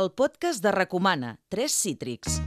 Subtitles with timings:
[0.00, 2.40] el podcast de Recomana, Tres Cítrics.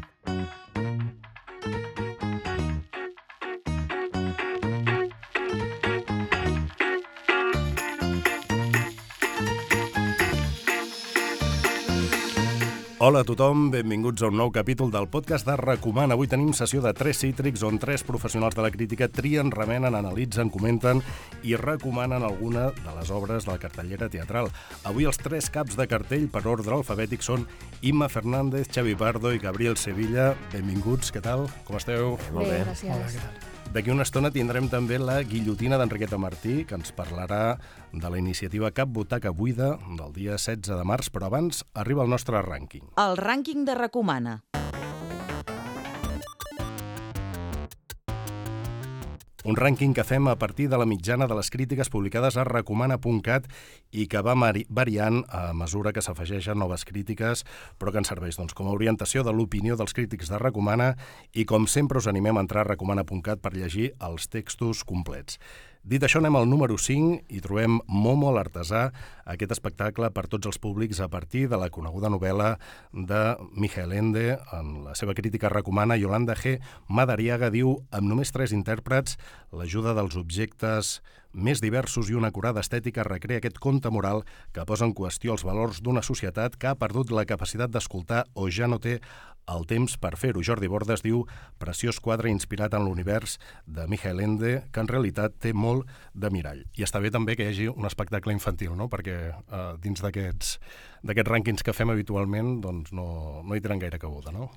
[13.06, 16.16] Hola a tothom, benvinguts a un nou capítol del podcast de Recomana.
[16.16, 20.50] Avui tenim sessió de tres cítrics on tres professionals de la crítica trien, remenen, analitzen,
[20.50, 21.04] comenten
[21.46, 24.50] i recomanen alguna de les obres de la cartellera teatral.
[24.90, 27.46] Avui els tres caps de cartell per ordre alfabètic són
[27.86, 30.32] Imma Fernández, Xavi Pardo i Gabriel Sevilla.
[30.56, 31.46] Benvinguts, què tal?
[31.70, 32.16] Com esteu?
[32.34, 32.90] Molt bé, gràcies.
[32.90, 33.55] Hola, què tal?
[33.76, 37.58] D'aquí una estona tindrem també la guillotina d'Enriqueta Martí, que ens parlarà
[37.92, 42.14] de la iniciativa Cap Butaca Buida del dia 16 de març, però abans arriba el
[42.16, 42.88] nostre rànquing.
[42.96, 44.38] El rànquing de Recomana.
[49.46, 53.46] Un rànquing que fem a partir de la mitjana de les crítiques publicades a recomana.cat
[53.94, 54.34] i que va
[54.80, 57.44] variant a mesura que s'afegeixen noves crítiques,
[57.78, 60.96] però que ens serveix doncs, com a orientació de l'opinió dels crítics de Recomana
[61.38, 65.38] i com sempre us animem a entrar a recomana.cat per llegir els textos complets.
[65.86, 68.88] Dit això, anem al número 5 i trobem Momo l'artesà,
[69.30, 72.56] aquest espectacle per tots els públics a partir de la coneguda novel·la
[72.90, 73.20] de
[73.54, 74.24] Michael Ende.
[74.58, 76.56] En la seva crítica recomana, Yolanda G.
[76.90, 79.20] Madariaga diu amb només tres intèrprets,
[79.54, 80.96] l'ajuda dels objectes
[81.36, 84.24] més diversos i una acurada estètica recrea aquest conte moral
[84.56, 88.48] que posa en qüestió els valors d'una societat que ha perdut la capacitat d'escoltar o
[88.50, 89.02] ja no té
[89.52, 90.42] el temps per fer-ho.
[90.42, 91.24] Jordi Bordes diu
[91.62, 96.64] preciós quadre inspirat en l'univers de Michael Ende, que en realitat té molt de mirall.
[96.80, 98.90] I està bé també que hi hagi un espectacle infantil, no?
[98.90, 100.58] perquè eh, dins d'aquests
[101.06, 104.50] rànquings que fem habitualment doncs no, no hi tenen gaire cabuda, no?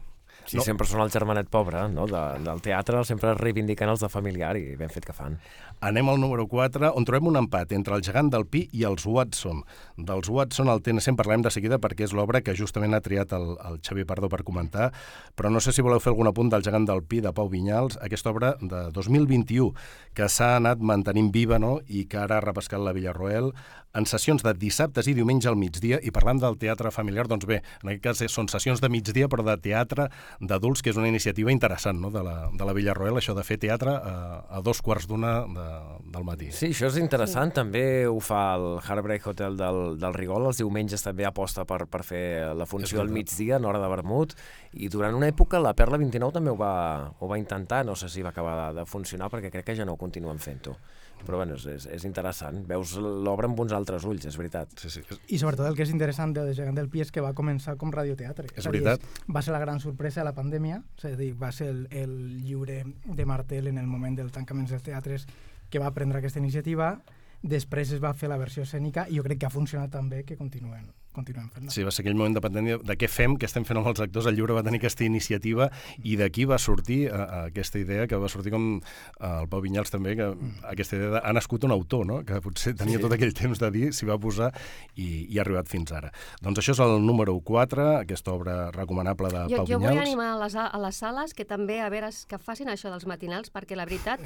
[0.48, 0.64] Sí, no.
[0.64, 2.06] sempre són el germanet pobre, no?
[2.08, 5.36] De, del teatre, sempre reivindicant els de familiar i ben fet que fan.
[5.84, 9.04] Anem al número 4, on trobem un empat entre el gegant del Pi i els
[9.06, 9.60] Watson.
[9.96, 13.34] Dels Watson al TNC en parlem de seguida perquè és l'obra que justament ha triat
[13.36, 14.88] el, el Xavi Pardo per comentar,
[15.36, 18.00] però no sé si voleu fer algun apunt del gegant del Pi de Pau Vinyals,
[18.02, 19.70] aquesta obra de 2021
[20.16, 21.78] que s'ha anat mantenint viva no?
[21.86, 23.52] i que ara ha repescat la Villarroel
[23.94, 27.60] en sessions de dissabtes i diumenge al migdia i parlant del teatre familiar, doncs bé,
[27.82, 30.08] en aquest cas són sessions de migdia però de teatre
[30.40, 32.10] d'adults, que és una iniciativa interessant no?
[32.14, 34.14] de, la, de la Villarroel, això de fer teatre a,
[34.48, 35.68] a dos quarts d'una de,
[36.12, 36.50] del matí.
[36.54, 37.52] Sí, això és interessant.
[37.52, 37.58] Sí.
[37.58, 40.48] També ho fa el Heartbreak Hotel del, del Rigol.
[40.50, 42.22] Els diumenges també aposta per, per fer
[42.58, 44.36] la funció al migdia, en hora de vermut.
[44.78, 46.74] I durant una època la Perla 29 també ho va,
[47.18, 47.84] ho va intentar.
[47.88, 50.40] No sé si va acabar de, de funcionar perquè crec que ja no ho continuen
[50.42, 50.76] fent-ho
[51.24, 52.60] però bueno, és, és, és interessant.
[52.68, 54.72] Veus l'obra amb uns altres ulls, és veritat.
[54.80, 55.02] Sí, sí.
[55.28, 57.92] I sobretot el que és interessant de Gegant del Pi és que va començar com
[57.94, 58.48] radioteatre.
[58.52, 59.04] És, és veritat.
[59.04, 61.84] És, va ser la gran sorpresa de la pandèmia, és a dir, va ser el,
[61.90, 65.28] el lliure de Martel en el moment dels tancaments dels teatres
[65.68, 66.94] que va prendre aquesta iniciativa,
[67.42, 70.24] després es va fer la versió escènica i jo crec que ha funcionat tan bé
[70.26, 71.74] que continuen continuem fent-la.
[71.74, 74.02] Sí, va ser aquell moment de pandèmia de què fem, què estem fent amb els
[74.04, 74.28] actors.
[74.30, 75.68] El llibre va tenir aquesta iniciativa
[76.06, 79.92] i d'aquí va sortir a, a aquesta idea que va sortir com el Pau Vinyals
[79.94, 80.64] també, que mm.
[80.72, 82.20] aquesta idea de, ha nascut un autor, no?
[82.28, 83.04] que potser tenia sí.
[83.04, 84.50] tot aquell temps de dir, s'hi va posar
[84.94, 86.12] i, i ha arribat fins ara.
[86.44, 89.94] Doncs això és el número 4, aquesta obra recomanable de jo, Pau jo Vinyals.
[89.94, 92.92] Jo vull animar a les, a les sales que també a veure que facin això
[92.92, 94.22] dels matinals, perquè la veritat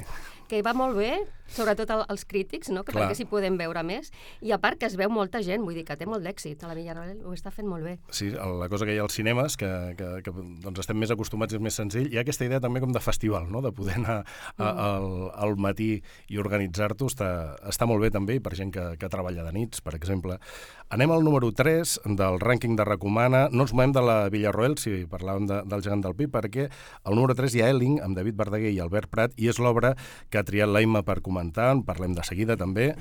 [0.49, 1.13] que va molt bé,
[1.53, 2.83] sobretot els crítics, no?
[2.83, 3.07] que Clar.
[3.07, 4.11] perquè s'hi podem veure més,
[4.41, 6.71] i a part que es veu molta gent, vull dir que té molt d'èxit a
[6.71, 7.95] la Villarroel ho està fent molt bé.
[8.13, 10.33] Sí, la cosa que hi ha als cinemes, que, que, que
[10.63, 12.09] doncs estem més acostumats, és més senzill.
[12.11, 13.63] Hi ha aquesta idea també com de festival, no?
[13.63, 14.69] de poder anar a, mm.
[14.69, 15.09] al,
[15.47, 15.89] al matí
[16.29, 17.09] i organitzar-t'ho.
[17.11, 17.29] Està,
[17.71, 20.39] està molt bé també per gent que, que treballa de nits, per exemple.
[20.93, 23.47] Anem al número 3 del rànquing de Recomana.
[23.49, 26.67] No ens movem de la Villarroel, si parlàvem de, del gegant del Pi, perquè
[27.03, 29.95] al número 3 hi ha Elling, amb David Verdaguer i Albert Prat, i és l'obra
[30.29, 32.91] que ha triat l'Aima per comentar, en parlem de seguida també,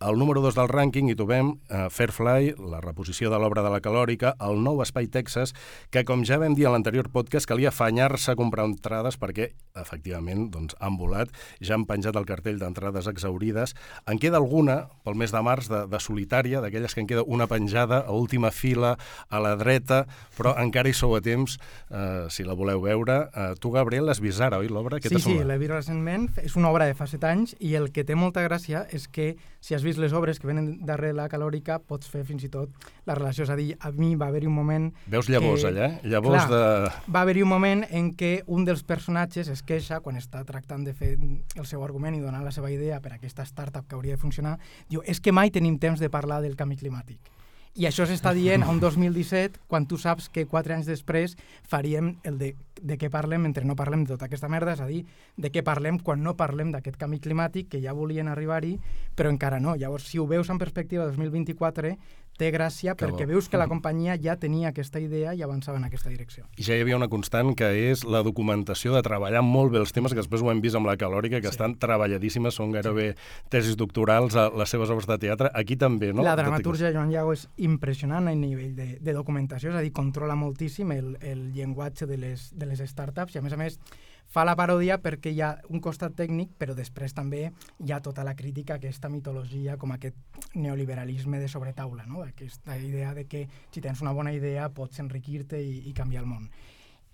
[0.00, 3.80] al número 2 del rànquing hi trobem uh, Fairfly, la reposició de l'obra de la
[3.82, 5.54] Calòrica, el nou Espai Texas,
[5.90, 10.48] que com ja vam dir a l'anterior podcast, calia afanyar-se a comprar entrades perquè, efectivament,
[10.54, 13.74] doncs, han volat, ja han penjat el cartell d'entrades exaurides.
[14.06, 17.48] En queda alguna, pel mes de març, de, de solitària, d'aquelles que en queda una
[17.50, 18.94] penjada a última fila,
[19.28, 20.04] a la dreta,
[20.38, 21.58] però encara hi sou a temps,
[21.90, 23.18] uh, si la voleu veure.
[23.34, 25.02] Uh, tu, Gabriel, l'has vist ara, oi, l'obra?
[25.02, 26.30] Sí, sí, l'he vist recentment.
[26.44, 29.32] És una obra de fa set anys i el que té molta gràcia és que
[29.60, 32.68] si has vist les obres que venen darrere la calòrica, pots fer fins i tot
[33.08, 33.46] la relació.
[33.46, 34.90] És a dir, a mi va haver-hi un moment...
[35.08, 35.88] Veus llavors que, allà?
[36.04, 37.10] Llavors clar, de...
[37.14, 40.92] Va haver-hi un moment en què un dels personatges es queixa quan està tractant de
[40.92, 44.18] fer el seu argument i donar la seva idea per a aquesta startup que hauria
[44.18, 44.58] de funcionar,
[44.90, 47.37] diu, és que mai tenim temps de parlar del canvi climàtic.
[47.76, 51.36] I això s'està dient a un 2017 quan tu saps que quatre anys després
[51.68, 54.88] faríem el de, de què parlem mentre no parlem de tota aquesta merda, és a
[54.88, 55.04] dir,
[55.36, 58.78] de què parlem quan no parlem d'aquest canvi climàtic que ja volien arribar-hi,
[59.14, 59.76] però encara no.
[59.76, 61.94] Llavors, si ho veus en perspectiva 2024,
[62.38, 63.34] té gràcia Que perquè bo.
[63.34, 66.46] veus que la companyia ja tenia aquesta idea i avançava en aquesta direcció.
[66.56, 69.92] I ja hi havia una constant que és la documentació de treballar molt bé els
[69.92, 71.56] temes, que després ho hem vist amb la calòrica, que sí.
[71.56, 73.10] estan treballadíssimes, són gairebé
[73.50, 75.50] tesis doctorals a les seves obres de teatre.
[75.54, 76.22] Aquí també, no?
[76.26, 79.92] La dramaturgia de Joan Llago és impressionant a nivell de, de documentació, és a dir,
[79.92, 83.80] controla moltíssim el, el llenguatge de les, de les startups i, a més a més,
[84.28, 88.24] fa la paròdia perquè hi ha un costat tècnic, però després també hi ha tota
[88.24, 90.16] la crítica a aquesta mitologia, com aquest
[90.54, 92.22] neoliberalisme de sobretaula, no?
[92.22, 96.28] aquesta idea de que si tens una bona idea pots enriquir-te i, i canviar el
[96.28, 96.50] món.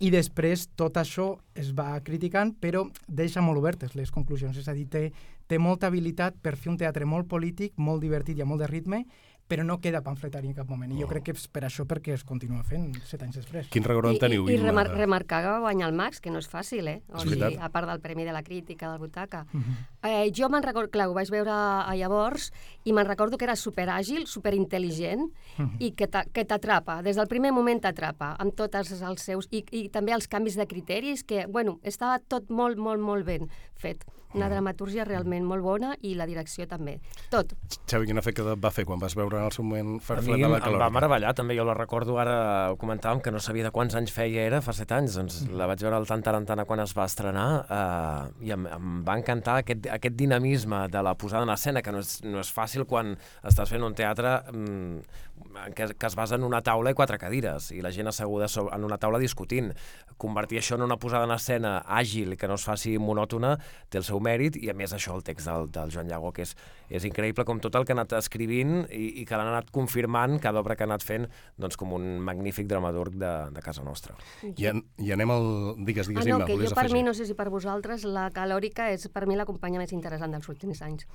[0.03, 4.57] I després tot això es va criticant, però deixa molt obertes les conclusions.
[4.59, 5.05] És a dir, té,
[5.47, 8.67] té molta habilitat per fer un teatre molt polític, molt divertit i amb molt de
[8.67, 9.05] ritme,
[9.47, 10.91] però no queda pamfletari en cap moment.
[10.91, 13.67] I jo crec que és per això perquè es continua fent set anys després.
[13.69, 14.47] Quin record en I, teniu?
[14.49, 16.87] i, i Imma, remar de- remarcar que va guanyar el Max, que no és fàcil,
[16.87, 17.01] eh?
[17.13, 19.45] O sigui, a part del Premi de la Crítica, del Butaca.
[19.53, 19.75] Uh -huh.
[20.09, 22.51] Eh, jo me'n recordo, clar, ho vaig veure a llavors,
[22.83, 25.29] i me'n recordo que era superàgil, superintel·ligent,
[25.79, 29.47] i que t'a- que t'atrapa, des del primer moment t'atrapa, amb tots els seus...
[29.51, 33.49] I, I també els canvis de criteris, que, bueno, estava tot molt, molt, molt ben
[33.75, 34.03] fet.
[34.35, 36.97] Una dramatúrgia realment molt bona i la direcció també.
[37.31, 37.53] Tot.
[37.87, 40.41] Xavi, quin efecte va fer quan vas veure en el seu moment A Farflet em,
[40.51, 40.81] la em calòrica?
[40.83, 42.35] va meravellar, també, jo la recordo ara,
[42.73, 45.67] ho comentàvem, que no sabia de quants anys feia era, fa set anys, doncs la
[45.71, 49.61] vaig veure al Tan Tarantana quan es va estrenar eh, i em, em va encantar
[49.63, 53.15] aquest, aquest dinamisme de la posada en escena, que no és, no és fàcil quan
[53.43, 54.99] estàs fent un teatre mm,
[55.75, 58.67] que, que es basa en una taula i quatre cadires, i la gent asseguda so-
[58.73, 59.71] en una taula discutint.
[60.17, 63.55] Convertir això en una posada en escena àgil i que no es faci monòtona
[63.91, 66.43] té el seu mèrit, i a més això el text del, del Joan Llago, que
[66.47, 66.55] és,
[66.89, 70.39] és increïble com tot el que ha anat escrivint i, i que l'han anat confirmant
[70.43, 71.29] cada obra que ha anat fent
[71.61, 74.17] doncs, com un magnífic dramaturg de, de casa nostra.
[74.43, 75.47] I, en, I anem al...
[75.85, 76.97] Digues, Ah, digues, no, Imma, que jo per afegir?
[76.97, 80.33] mi, no sé si per vosaltres, la calòrica és per mi la companyia més interessant
[80.33, 81.05] dels últims anys.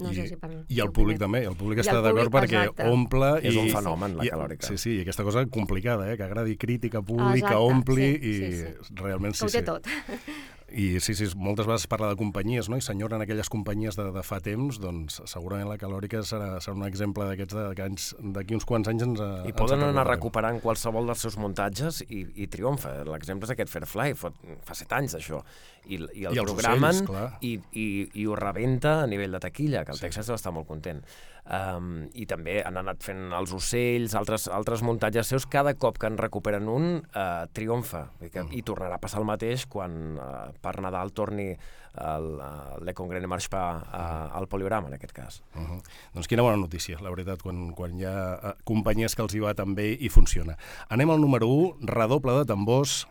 [0.00, 0.50] No I, sé si per...
[0.68, 2.88] I el públic també, el públic I està d'acord perquè exacte.
[2.92, 3.30] omple...
[3.44, 4.68] És i, un fenomen, la i- calòrica.
[4.68, 8.34] Sí, sí, i aquesta cosa complicada, eh, que agradi crítica pública, Exacte, ompli, sí, i
[8.54, 9.66] sí, realment Que sí, ho té sí.
[9.68, 9.88] tot.
[10.74, 12.74] I sí, sí, moltes vegades es parla de companyies, no?
[12.74, 16.82] i s'enyoren aquelles companyies de, de fa temps, doncs segurament la calòrica serà, serà un
[16.88, 20.58] exemple d'aquests que anys- d'aquí uns quants anys ens I ens poden en anar recuperant
[20.64, 22.96] qualsevol dels seus muntatges i, i triomfa.
[23.06, 24.32] L'exemple és aquest Fairfly, fa,
[24.66, 25.44] fa set anys d'això.
[25.86, 27.86] I, I el I programen ocells, i, i,
[28.18, 30.08] i ho rebenta a nivell de taquilla, que el sí.
[30.08, 31.04] Texas estar molt content.
[31.44, 36.08] Um, I també han anat fent els ocells, altres, altres muntatges seus, cada cop que
[36.08, 38.06] en recuperen un, uh, triomfa.
[38.24, 42.80] I, que, I tornarà a passar el mateix quan uh, per Nadal torni el, uh,
[42.80, 45.42] Le Congrès Marche Pas uh, al Poliorama, en aquest cas.
[45.54, 45.82] Uh -huh.
[46.14, 49.40] Doncs quina bona notícia, la veritat, quan, quan hi ha eh, companyies que els hi
[49.40, 50.56] va tan bé i funciona.
[50.88, 53.06] Anem al número 1, redoble de tambors.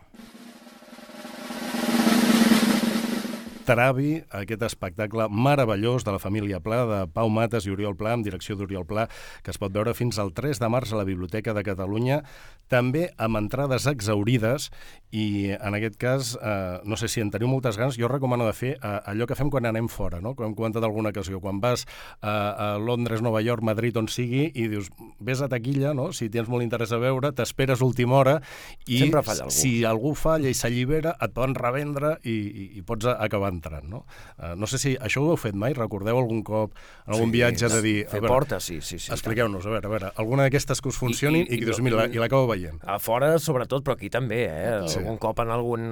[3.64, 8.26] Taravi, aquest espectacle meravellós de la família Pla, de Pau Mates i Oriol Pla, amb
[8.26, 9.06] direcció d'Oriol Pla,
[9.42, 12.20] que es pot veure fins al 3 de març a la Biblioteca de Catalunya,
[12.68, 14.68] també amb entrades exaurides,
[15.14, 18.52] i en aquest cas, eh, no sé si en teniu moltes ganes, jo recomano de
[18.56, 20.34] fer eh, allò que fem quan anem fora, no?
[20.36, 21.86] com hem comentat alguna ocasió, quan vas
[22.20, 24.90] a, a Londres, Nova York, Madrid, on sigui, i dius,
[25.24, 26.10] vés a taquilla, no?
[26.12, 28.36] si tens molt interès a veure, t'esperes última hora,
[28.84, 29.56] i Sempre falla algú.
[29.56, 33.86] si algú falla i s'allibera, et poden revendre i, i, i pots acabar entrant.
[33.88, 34.04] No?
[34.38, 36.74] Uh, no sé si això ho heu fet mai, recordeu algun cop
[37.06, 37.96] en algun Sí, viatge de dir...
[38.10, 38.98] Fer a veure, porta, sí, sí.
[38.98, 41.78] sí Expliqueu-nos, a veure, a veure, alguna d'aquestes que us funcionin i, i, i- dius,
[41.78, 42.82] i- mira, i l'acabo veient.
[42.84, 44.74] A fora, sobretot, però aquí també, eh?
[44.90, 44.98] Sí.
[45.00, 45.84] Algun cop en algun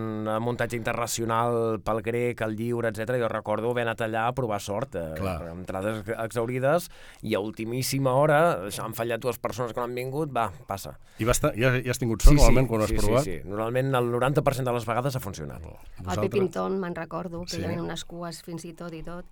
[0.42, 3.16] muntatge internacional pel grec, el lliure, etc.
[3.22, 5.36] jo recordo haver anat allà a provar sort, eh, Clar.
[5.52, 6.88] amb entrades exaurides,
[7.22, 8.40] i a ultimíssima hora
[8.82, 10.96] han fallat dues persones que no han vingut, va, passa.
[11.18, 13.24] I vas ta- ja, ja has tingut sort, normalment, quan ho has sí, provat?
[13.26, 15.62] Sí, sí, normalment el 90% de les vegades ha funcionat.
[16.02, 17.62] El Pepinton, me'n recordo, que Sí.
[17.62, 19.24] hi havia unes cues fins i tot i tot.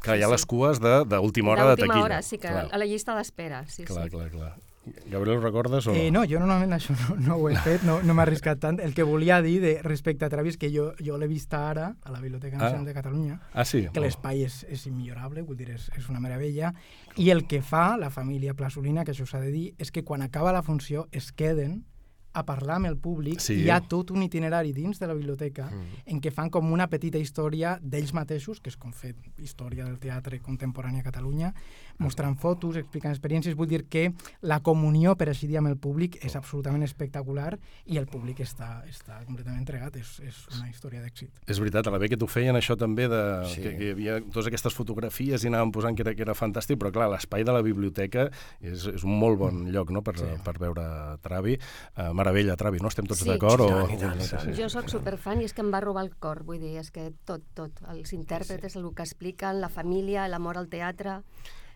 [0.00, 0.46] Clar, hi ha Sí, les sí.
[0.46, 2.04] cues de- d'última hora de D'última taquilla.
[2.04, 4.10] hora, sí, que clar, a la llista d'espera, sí, clar, sí.
[4.10, 4.56] clar, clar.
[5.06, 5.96] Gabriel, ho recordes o no?
[5.96, 8.80] Eh, no, jo normalment això no, no ho he fet, no, no m'he arriscat tant.
[8.80, 12.10] El que volia dir de, respecte a Travis, que jo, jo l'he vist ara a
[12.12, 12.88] la Biblioteca Nacional Ah.
[12.90, 13.88] de Catalunya, Ah, sí?
[13.90, 16.74] que l'espai és, és immillorable, vull dir, és, és una meravella,
[17.16, 20.20] i el que fa la família Plasolina, que això s'ha de dir, és que quan
[20.20, 21.86] acaba la funció es queden
[22.34, 23.54] a parlar amb el públic Sí.
[23.54, 26.02] i hi ha tot un itinerari dins de la biblioteca Mm.
[26.06, 29.98] en què fan com una petita història d'ells mateixos, que és com fer història del
[29.98, 31.54] teatre contemporani a Catalunya,
[31.98, 34.12] mostrant fotos, explicant experiències, vull dir que
[34.42, 38.82] la comunió, per així dir, amb el públic és absolutament espectacular i el públic està,
[38.88, 41.30] està completament entregat, és, és una història d'èxit.
[41.46, 43.22] És veritat, a la Beckett ho feien això també, de,
[43.54, 43.62] Sí.
[43.62, 46.78] que, que hi havia totes aquestes fotografies i anaven posant que era, que era fantàstic,
[46.78, 50.02] però clar, l'espai de la biblioteca és, és un molt bon lloc no?
[50.02, 50.24] per, Sí.
[50.44, 50.82] per veure
[51.22, 51.58] Travi.
[51.96, 52.88] Uh, meravella, Travi, no?
[52.88, 53.28] Estem tots Sí.
[53.28, 53.60] d'acord?
[53.60, 53.68] O...
[53.68, 54.54] tant, i tant, i tant.
[54.56, 57.12] Jo sóc superfan i és que em va robar el cor, vull dir, és que
[57.28, 61.20] tot, tot, els intèrpretes, el que expliquen, la família, l'amor al teatre,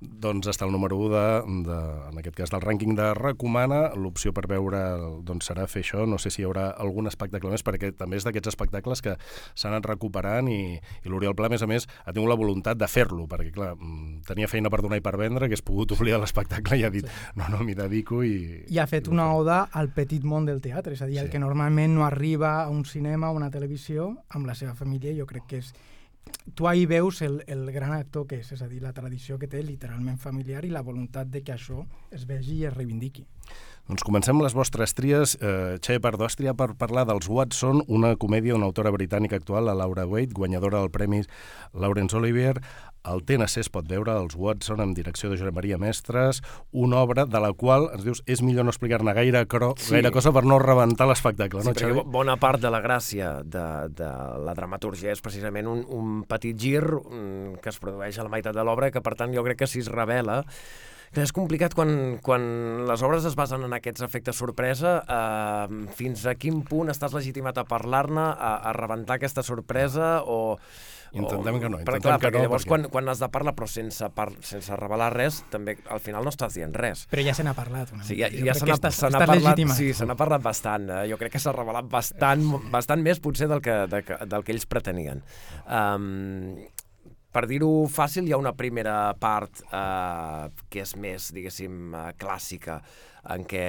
[0.01, 1.79] Doncs està el número 1, de, de,
[2.13, 3.81] en aquest cas del rànquing de Recomana.
[3.99, 4.81] L'opció per veure
[5.27, 6.05] doncs, serà fer això.
[6.07, 9.17] No sé si hi haurà algun espectacle més, perquè també és d'aquests espectacles que
[9.59, 12.79] s'han anat recuperant i, i l'Oriol Pla, a més a més, ha tingut la voluntat
[12.79, 15.97] de fer-lo, perquè, clar, mm, tenia feina per donar i per vendre, que hagués pogut
[15.99, 17.35] oblidar l'espectacle i ha dit, sí.
[17.41, 18.39] no, no, m'hi dedico i...
[18.71, 21.25] I ha fet una oda al petit món del teatre, és a dir, sí.
[21.27, 25.17] el que normalment no arriba a un cinema o una televisió amb la seva família,
[25.19, 25.75] jo crec que és
[26.55, 29.49] tu ahir veus el, el gran actor que és, és a dir, la tradició que
[29.51, 33.27] té literalment familiar i la voluntat de que això es vegi i es reivindiqui.
[33.89, 35.33] Doncs comencem les vostres tries.
[35.41, 40.05] Eh, has triat per parlar dels Watson, una comèdia d'una autora britànica actual, la Laura
[40.05, 41.23] Waite, guanyadora del Premi
[41.73, 42.61] Laurence Olivier.
[43.03, 47.27] Al TNC es pot veure els Watson amb direcció de Josep Maria Mestres, una obra
[47.27, 49.95] de la qual, ens dius, és millor no explicar-ne gaire, cro, sí.
[49.97, 52.05] gaire cosa per no rebentar l'espectacle, sí, no, Xavi?
[52.19, 53.65] bona part de la gràcia de,
[53.95, 54.11] de
[54.45, 58.57] la dramaturgia és precisament un, un petit gir mm, que es produeix a la meitat
[58.57, 60.43] de l'obra que, per tant, jo crec que si es revela
[61.15, 62.43] que és complicat quan, quan
[62.89, 67.61] les obres es basen en aquests efectes sorpresa, eh, fins a quin punt estàs legitimat
[67.61, 70.59] a parlar-ne, a, a rebentar aquesta sorpresa o
[71.13, 72.43] Intentem o, que no, intentem clar, que no.
[72.45, 72.73] Llavors, perquè...
[72.73, 76.33] quan, quan has de parlar, però sense, par sense revelar res, també al final no
[76.35, 77.07] estàs dient res.
[77.13, 77.93] Però ja se n'ha parlat.
[77.97, 79.77] Una sí, ja, ja se n'ha parlat, legitimat.
[79.79, 80.89] sí, se n'ha parlat bastant.
[80.91, 81.05] Eh?
[81.13, 84.69] Jo crec que s'ha revelat bastant, bastant més potser del que, de, del que ells
[84.69, 85.25] pretenien.
[85.65, 86.59] Um,
[87.33, 92.79] per dir-ho fàcil, hi ha una primera part eh, que és més, diguéssim, uh, clàssica,
[93.29, 93.65] en què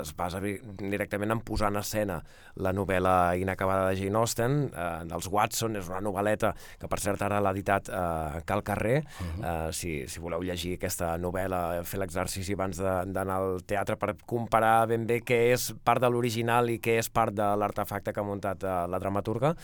[0.00, 2.20] es basa directament en posar en escena
[2.56, 7.22] la novel·la inacabada de Jane Austen, eh, dels Watson, és una novel·leta que per cert
[7.26, 9.44] ara l'ha editat eh, Cal Carrer, uh -huh.
[9.44, 14.86] eh, si, si voleu llegir aquesta novel·la, fer l'exercici abans d'anar al teatre per comparar
[14.86, 18.24] ben bé què és part de l'original i què és part de l'artefacte que ha
[18.24, 19.54] muntat eh, la dramaturga,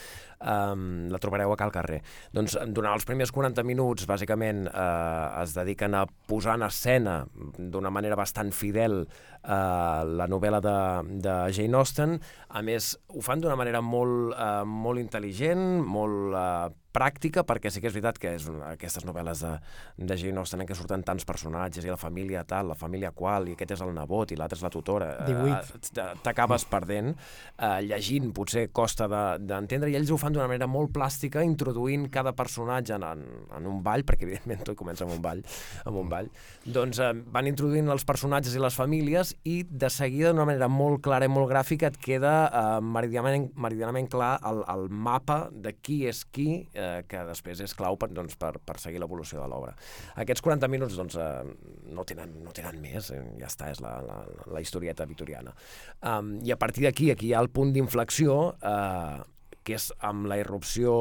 [0.41, 2.03] eh, la trobareu a Cal Carrer.
[2.33, 7.27] Doncs durant els primers 40 minuts, bàsicament, eh, es dediquen a posar en escena
[7.59, 9.07] d'una manera bastant fidel
[9.43, 10.77] eh, la novel·la de,
[11.25, 12.17] de Jane Austen.
[12.51, 17.81] A més, ho fan d'una manera molt, eh, molt intel·ligent, molt eh, pràctica, perquè sí
[17.83, 19.53] que és veritat que és aquestes novel·les de,
[19.99, 23.49] de Jane Austen en què surten tants personatges, i la família tal, la família qual,
[23.49, 25.13] i aquest és el nebot, i l'altre és la tutora.
[25.25, 27.13] Eh, T'acabes perdent.
[27.57, 32.09] Eh, llegint potser costa d'entendre, de, i ells ho fan d'una manera molt plàstica, introduint
[32.13, 33.25] cada personatge en, en,
[33.57, 35.43] en un ball, perquè evidentment tot comença amb un ball,
[35.89, 36.31] amb un ball.
[36.67, 41.03] Doncs eh, van introduint els personatges i les famílies, i de seguida, d'una manera molt
[41.05, 46.03] clara i molt gràfica, et queda eh, meridianament, meridianament clar el, el mapa de qui
[46.11, 49.49] és qui, eh, eh, que després és clau per, doncs, per, per seguir l'evolució de
[49.51, 49.75] l'obra.
[50.23, 53.97] Aquests 40 minuts doncs, eh, no, tenen, no tenen més, eh, ja està, és la,
[54.07, 54.19] la,
[54.53, 55.55] la historieta victoriana.
[56.01, 59.23] Um, I a partir d'aquí, aquí hi ha el punt d'inflexió, eh,
[59.63, 60.93] que és amb la irrupció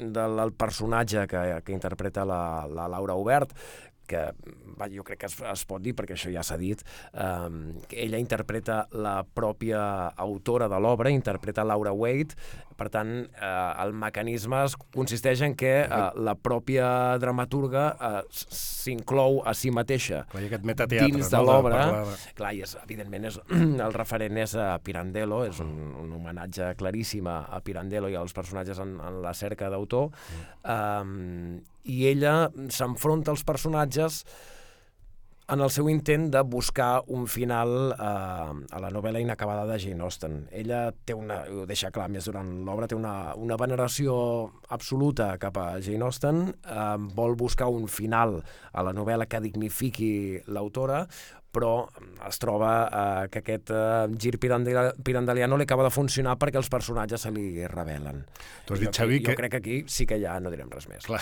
[0.00, 3.52] del personatge que, que interpreta la, la Laura Obert,
[4.10, 4.24] que
[4.80, 8.00] va, jo crec que es, es pot dir, perquè això ja s'ha dit, eh, que
[8.06, 9.82] ella interpreta la pròpia
[10.20, 12.38] autora de l'obra, interpreta Laura Waite,
[12.80, 13.48] per tant, eh,
[13.84, 14.62] el mecanisme
[14.94, 20.46] consisteix en que eh, la pròpia dramaturga eh, s'inclou a si mateixa clar,
[20.88, 21.44] dins de no?
[21.44, 21.82] l'obra.
[22.38, 23.36] Clar, i és, evidentment, és,
[23.86, 28.32] el referent és a Pirandello, és un, un homenatge claríssim a, a Pirandello i als
[28.36, 30.56] personatges en, en la cerca d'autor, mm.
[30.72, 34.24] um, i ella s'enfronta als personatges
[35.50, 40.04] en el seu intent de buscar un final eh, a la novel·la inacabada de Jane
[40.06, 40.36] Austen.
[40.54, 44.14] Ella té una, ho deixa clar més durant l'obra, té una, una veneració
[44.70, 46.86] absoluta cap a Jane Austen, eh,
[47.18, 48.38] vol buscar un final
[48.70, 50.12] a la novel·la que dignifiqui
[50.46, 51.02] l'autora,
[51.52, 51.88] però
[52.26, 56.70] es troba eh, que aquest eh, gir pirandalià no li acaba de funcionar perquè els
[56.72, 58.22] personatges se li revelen.
[58.66, 59.34] Tu has dit, jo, Xavi, jo, que...
[59.34, 61.06] jo crec que aquí sí que ja no direm res més.
[61.08, 61.20] Clar.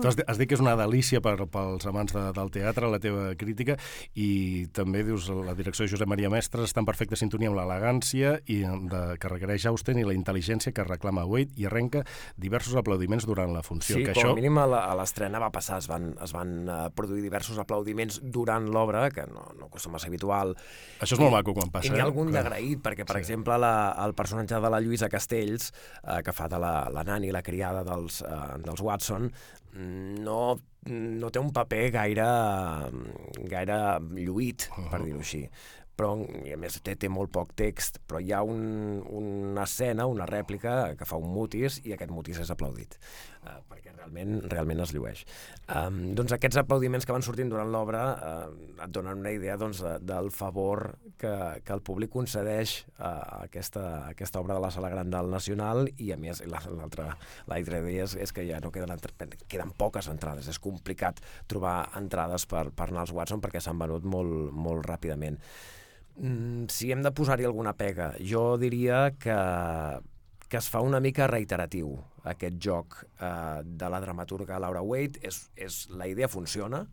[0.00, 3.00] tu has, has dit que és una delícia per, pels amants de, del teatre, la
[3.02, 3.76] teva crítica,
[4.18, 8.36] i també dius la direcció de Josep Maria Mestres està en perfecta sintonia amb l'elegància
[8.50, 12.04] i de, que requereix Austen i la intel·ligència que reclama Wade i arrenca
[12.36, 13.98] diversos aplaudiments durant la funció.
[13.98, 14.34] Sí, que com això...
[14.34, 14.66] a mínim a
[14.98, 19.51] l'estrena va passar, es van, es van uh, produir diversos aplaudiments durant l'obra, que no,
[19.58, 20.54] no acostuma a ser habitual.
[20.98, 21.88] Això és molt I, maco quan passa.
[21.88, 22.10] I n'hi ha eh?
[22.10, 23.24] algun d'agraït, perquè, per sí.
[23.24, 27.32] exemple, la, el personatge de la Lluïsa Castells, eh, que fa de la, la nani,
[27.34, 29.30] la criada dels, eh, dels Watson,
[29.72, 30.40] no,
[30.92, 32.26] no té un paper gaire,
[33.48, 33.78] gaire
[34.18, 35.46] lluït, per dir-ho així
[35.92, 38.62] però i a més té, té molt poc text, però hi ha un,
[39.12, 42.96] una escena, una rèplica que fa un mutis i aquest mutis és aplaudit,
[43.44, 43.60] uh,
[44.02, 45.22] realment realment es llueix.
[45.70, 49.82] Um, doncs aquests aplaudiments que van sortint durant l'obra uh, et donen una idea doncs,
[49.82, 51.32] de, del favor que,
[51.64, 55.86] que el públic concedeix a aquesta, a aquesta obra de la Sala Gran del Nacional
[55.96, 57.12] i a més l'altra
[57.48, 58.94] la idea és, és que ja no queden,
[59.48, 64.04] queden poques entrades, és complicat trobar entrades per, per anar als Watson perquè s'han venut
[64.04, 65.38] molt, molt ràpidament.
[66.16, 69.36] Mm, si hem de posar-hi alguna pega, jo diria que,
[70.48, 71.96] que es fa una mica reiteratiu
[72.30, 75.20] aquest joc eh, de la dramaturga Laura Wade.
[75.22, 76.84] És, és, la idea funciona,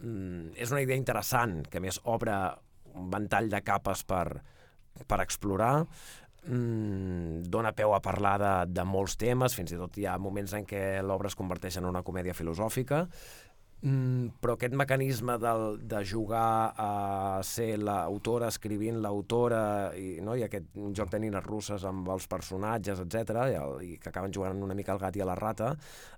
[0.00, 2.36] mm, és una idea interessant, que més obre
[2.94, 4.40] un ventall de capes per,
[5.06, 5.86] per explorar,
[6.46, 10.54] mm, dona peu a parlar de, de molts temes, fins i tot hi ha moments
[10.58, 13.06] en què l'obra es converteix en una comèdia filosòfica,
[13.78, 19.60] Mm, però aquest mecanisme del, de jugar a ser l'autora escrivint l'autora
[19.94, 20.34] i, no?
[20.34, 24.34] i aquest joc de nines russes amb els personatges, etc i, el, i que acaben
[24.34, 25.76] jugant una mica al gat i a la rata,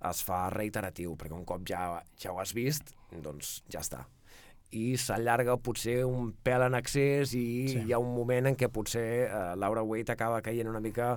[0.09, 4.07] es fa reiteratiu, perquè un cop ja, ja ho has vist, doncs ja està
[4.71, 7.81] i s'allarga potser un pèl en excés i sí.
[7.83, 11.17] hi ha un moment en què potser eh, Laura Waite acaba caient una mica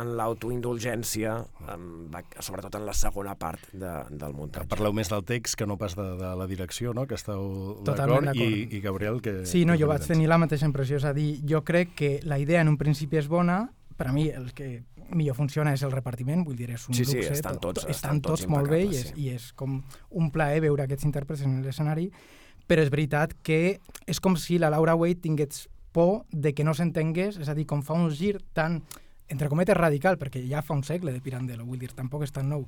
[0.00, 1.34] en l'autoindulgència,
[2.40, 4.70] sobretot en la segona part de, del muntatge.
[4.72, 7.04] Parleu més del text que no pas de, de la direcció, no?
[7.08, 9.20] que esteu d'acord, i, i Gabriel...
[9.24, 11.92] Que, sí, no, que jo vaig tenir la mateixa impressió, és a dir, jo crec
[11.98, 13.66] que la idea en un principi és bona,
[13.98, 14.70] per a mi el que
[15.12, 17.92] millor funciona és el repartiment, vull dir, és un sí, luxe, sí, estan tots, estan,
[17.92, 19.26] estan tots, tots molt bé i és, sí.
[19.26, 19.82] i és com
[20.18, 22.08] un plaer veure aquests intèrprets en l'escenari,
[22.64, 23.76] però és veritat que
[24.08, 27.66] és com si la Laura Wade tingués por de que no s'entengués, és a dir,
[27.68, 28.80] com fa un gir tan
[29.28, 32.48] entre cometes radical, perquè ja fa un segle de Pirandello, vull dir, tampoc és tan
[32.50, 32.66] nou,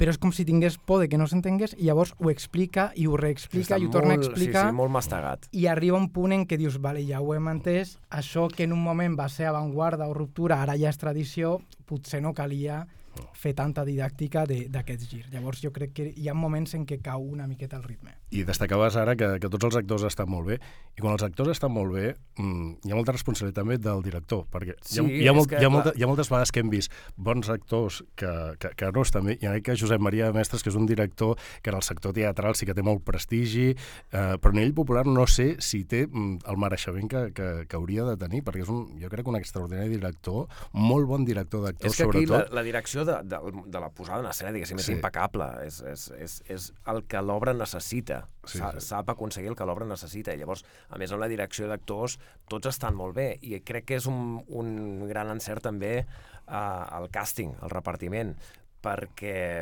[0.00, 3.04] però és com si tingués por de que no s'entengués i llavors ho explica i
[3.04, 4.62] ho reexplica i ho torna molt, a explicar.
[4.64, 5.50] Sí, sí, molt mastegat.
[5.52, 8.72] I arriba un punt en què dius, vale, ja ho hem entès, això que en
[8.72, 12.86] un moment va ser avantguarda o ruptura, ara ja és tradició, potser no calia
[13.36, 15.24] fer tanta didàctica d'aquest gir.
[15.32, 18.14] Llavors jo crec que hi ha moments en què cau una miqueta el ritme.
[18.30, 20.60] I destacaves ara que, que tots els actors estan molt bé,
[20.96, 24.44] i quan els actors estan molt bé, mmm, hi ha molta responsabilitat també del director,
[24.52, 26.62] perquè sí, hi, ha, hi, ha molt, hi, ha molta, hi ha moltes vegades que
[26.62, 28.30] hem vist bons actors que,
[28.62, 31.36] que, que no estan bé, i en cas Josep Maria Mestres, que és un director
[31.62, 35.06] que en el sector teatral sí que té molt prestigi, eh, però a nivell popular
[35.08, 38.72] no sé si té mm, el mereixement que, que, que hauria de tenir, perquè és
[38.72, 42.20] un, jo crec un extraordinari director, molt bon director d'actors, sobretot.
[42.20, 44.86] És que aquí la, la direcció de, de, de la posada en escena, diguéssim, sí.
[44.86, 48.70] és impecable, és, és, és, és el que l'obra necessita sí, sí.
[48.84, 50.34] sap aconseguir el que l'obra necessita.
[50.34, 52.18] I llavors, a més, en la direcció d'actors,
[52.50, 53.28] tots estan molt bé.
[53.42, 56.56] I crec que és un, un gran encert també uh,
[57.00, 58.34] el càsting, el repartiment
[58.80, 59.60] perquè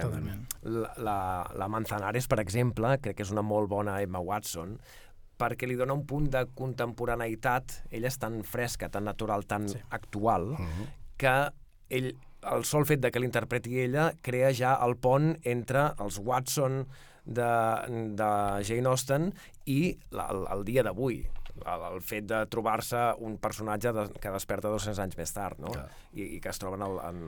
[0.62, 1.18] la, la,
[1.58, 4.76] la Manzanares, per exemple, crec que és una molt bona Emma Watson,
[5.38, 9.80] perquè li dona un punt de contemporaneïtat, ella és tan fresca, tan natural, tan sí.
[9.94, 10.86] actual, uh -huh.
[11.16, 11.34] que
[11.90, 16.84] ell, el sol fet de que l'interpreti ella crea ja el pont entre els Watson
[17.24, 17.50] de,
[18.18, 18.30] de
[18.64, 19.32] Jane Austen
[19.66, 21.24] i el, el dia d'avui
[21.58, 25.72] el, el fet de trobar-se un personatge de, que desperta 200 anys més tard, no?
[26.12, 27.22] I, i que es troba en, el, en,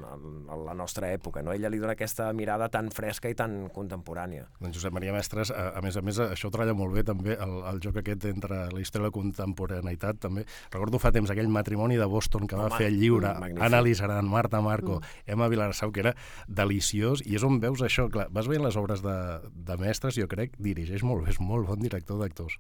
[0.51, 1.55] en la nostra època, no?
[1.57, 4.47] Ella li dona aquesta mirada tan fresca i tan contemporània.
[4.61, 7.57] Doncs Josep Maria Mestres, a, a més a més, això treballa molt bé també el,
[7.71, 10.45] el joc aquest entre la història i la contemporaneïtat, també.
[10.73, 13.64] Recordo fa temps aquell matrimoni de Boston que Home, va fer el lliure, magnífic.
[13.66, 15.27] Anna Lizaran, Marta Marco, mm.
[15.35, 16.14] Emma Vilarassau, que era
[16.49, 19.16] deliciós, i és on veus això, clar, vas veient les obres de,
[19.55, 22.59] de mestres, jo crec, dirigeix molt bé, és molt bon director d'actors.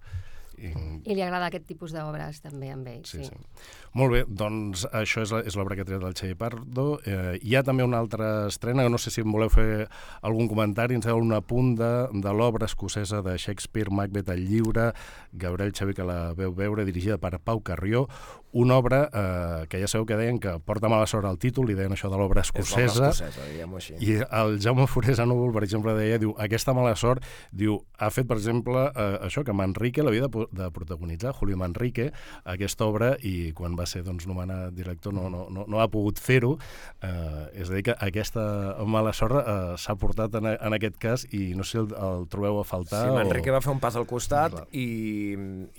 [0.60, 0.70] I,
[1.08, 3.04] I li agrada aquest tipus d'obres també amb ell.
[3.08, 3.30] Sí, sí.
[3.30, 3.68] sí.
[3.98, 6.84] Molt bé, doncs això és l'obra que tret del Xavier Pardo.
[7.08, 9.88] Eh, hi ha també una altra estrena, que no sé si em voleu fer
[10.26, 14.90] algun comentari, ens deu una punta de l'obra escocesa de Shakespeare, Macbeth el lliure,
[15.32, 18.06] Gabriel Xavier que la veu veure, dirigida per Pau Carrió,
[18.52, 21.76] una obra eh, que ja sabeu que deien que porta mala sort al títol, li
[21.78, 26.18] deien això de l'obra escocesa, escocesa i el Jaume Forés a Núvol, per exemple, deia,
[26.18, 30.46] diu, aquesta mala sort, diu, ha fet, per exemple, eh, això, que Manrique l'havia de,
[30.56, 32.10] de protagonitzar, Julio Manrique,
[32.44, 36.20] aquesta obra, i quan va ser doncs, nomenat director no, no, no, no ha pogut
[36.22, 36.56] fer-ho,
[37.02, 38.44] eh, és a dir, que aquesta
[38.86, 42.26] mala sort eh, s'ha portat en, en aquest cas, i no sé si el, el
[42.32, 43.04] trobeu a faltar.
[43.06, 43.56] Sí, Manrique o...
[43.56, 44.88] va fer un pas al costat, i,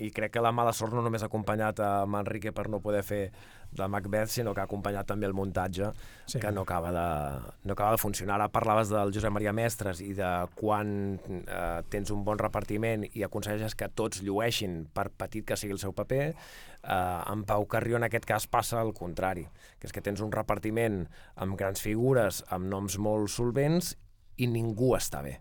[0.02, 3.04] i crec que la mala sort no només ha acompanyat a Manrique per no poder
[3.06, 3.24] fer
[3.72, 5.90] de Macbeth, sinó que ha acompanyat també el muntatge,
[6.26, 6.40] sí.
[6.40, 8.36] que no acaba, de, no acaba de funcionar.
[8.36, 10.92] Ara parlaves del Josep Maria Mestres i de quan
[11.42, 15.82] eh, tens un bon repartiment i aconsegueixes que tots llueixin per petit que sigui el
[15.82, 16.96] seu paper, eh,
[17.32, 19.46] en Pau Carrió en aquest cas passa el contrari,
[19.78, 21.04] que és que tens un repartiment
[21.36, 23.96] amb grans figures, amb noms molt solvents
[24.40, 25.38] i ningú està bé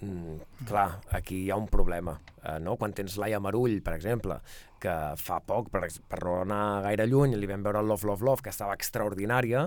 [0.00, 2.76] Mm, clar, aquí hi ha un problema, eh, no?
[2.80, 4.38] Quan tens Laia Marull, per exemple,
[4.80, 8.26] que fa poc, per, per no anar gaire lluny, li vam veure el Love, Love,
[8.26, 9.66] Love, que estava extraordinària,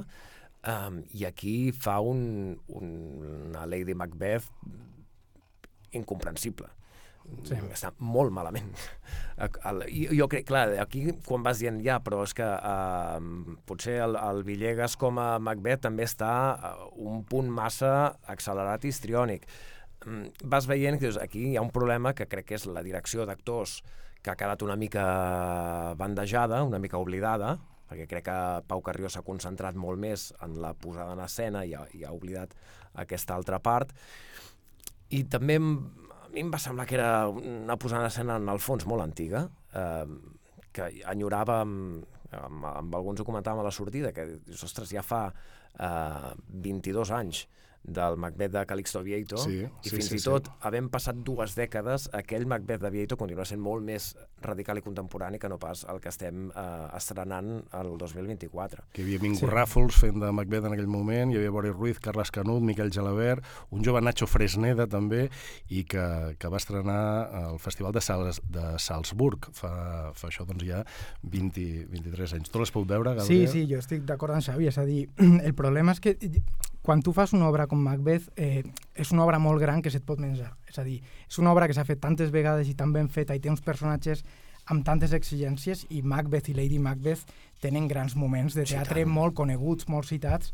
[0.68, 2.94] um, i aquí fa un, un,
[3.50, 4.50] una Lady Macbeth
[5.94, 6.70] incomprensible.
[7.48, 7.56] Sí.
[7.72, 8.68] Està molt malament.
[9.88, 14.18] I jo crec, clar, aquí quan vas dient ja, però és que uh, potser el,
[14.20, 16.34] el Villegas com a Macbeth també està
[17.00, 17.94] un punt massa
[18.28, 19.48] accelerat i histriònic.
[20.04, 22.84] Um, vas veient que dius, aquí hi ha un problema que crec que és la
[22.84, 23.80] direcció d'actors
[24.24, 25.04] que ha quedat una mica
[26.00, 27.58] bandejada, una mica oblidada,
[27.90, 28.38] perquè crec que
[28.70, 32.14] Pau Carrió s'ha concentrat molt més en la posada en escena i ha, i ha
[32.16, 32.56] oblidat
[33.04, 33.92] aquesta altra part.
[35.14, 35.60] I també
[36.34, 39.44] mi em va semblar que era una posada d'escena en el fons molt antiga,
[39.76, 40.08] eh,
[40.74, 42.08] que enyorava, amb,
[42.40, 46.32] amb, amb alguns ho comentàvem a la sortida, que, ostres, ja fa eh,
[46.66, 47.44] 22 anys
[47.84, 50.56] del Macbeth de Calixto Vieito sí, i sí, fins sí, i tot, sí.
[50.68, 55.40] havent passat dues dècades, aquell Macbeth de Vieito continua sent molt més radical i contemporani
[55.40, 56.64] que no pas el que estem eh,
[56.96, 58.88] estrenant el 2024.
[58.96, 59.52] Que hi havia Mingo sí.
[59.52, 63.44] Ràfols fent de Macbeth en aquell moment, hi havia Boris Ruiz, Carles Canut, Miquel Gelabert,
[63.76, 65.28] un jove Nacho Fresneda també,
[65.68, 66.06] i que,
[66.40, 67.02] que va estrenar
[67.44, 69.74] al Festival de, Sals, de Salzburg fa,
[70.16, 70.84] fa això doncs ja
[71.24, 72.52] 20, 23 anys.
[72.52, 73.48] Tu l'has pogut veure, Gabriel?
[73.48, 75.04] Sí, sí, jo estic d'acord amb Xavi, és a dir,
[75.48, 76.16] el problema és que
[76.84, 78.62] quan tu fas una obra com Macbeth, eh,
[78.94, 80.52] és una obra molt gran que se't pot menjar.
[80.68, 83.34] És a dir, és una obra que s'ha fet tantes vegades i tan ben feta
[83.34, 84.26] i té uns personatges
[84.68, 87.24] amb tantes exigències i Macbeth i Lady Macbeth
[87.64, 90.52] tenen grans moments de teatre sí, molt coneguts, molt citats,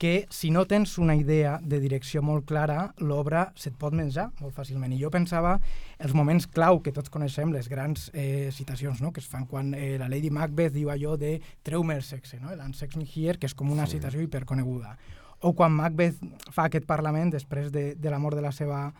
[0.00, 4.56] que si no tens una idea de direcció molt clara, l'obra se't pot menjar molt
[4.56, 4.94] fàcilment.
[4.96, 5.58] I jo pensava
[6.00, 9.12] els moments clau que tots coneixem, les grans eh, citacions no?
[9.12, 12.50] que es fan quan eh, la Lady Macbeth diu allò de treu-me el sexe, no?
[12.56, 14.00] l'ansex me here, que és com una sí.
[14.00, 14.96] citació hiperconeguda
[15.40, 16.20] o quan Macbeth
[16.52, 18.90] fa aquest parlament després de, de la mort de la seva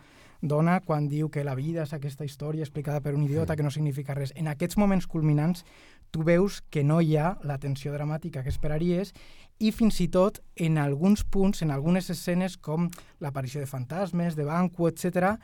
[0.41, 3.71] dona, quan diu que la vida és aquesta història explicada per un idiota que no
[3.71, 4.33] significa res.
[4.35, 5.63] En aquests moments culminants
[6.11, 9.13] tu veus que no hi ha la tensió dramàtica que esperaries
[9.59, 12.89] i fins i tot en alguns punts, en algunes escenes com
[13.21, 15.37] l'aparició de fantasmes, de banco, etc,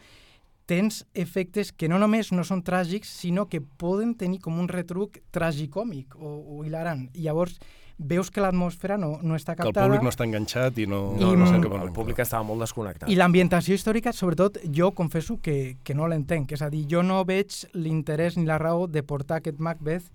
[0.68, 5.22] tens efectes que no només no són tràgics, sinó que poden tenir com un retruc
[5.32, 7.08] tragicòmic o, o hilarant.
[7.16, 7.62] Llavors
[7.98, 9.74] veus que l'atmosfera no, no està captada.
[9.74, 11.02] Que el públic no està enganxat i no...
[11.18, 13.10] I, no, no sé el públic estava molt desconnectat.
[13.10, 16.54] I l'ambientació històrica, sobretot, jo confesso que, que no l'entenc.
[16.54, 20.12] És a dir, jo no veig l'interès ni la raó de portar aquest Macbeth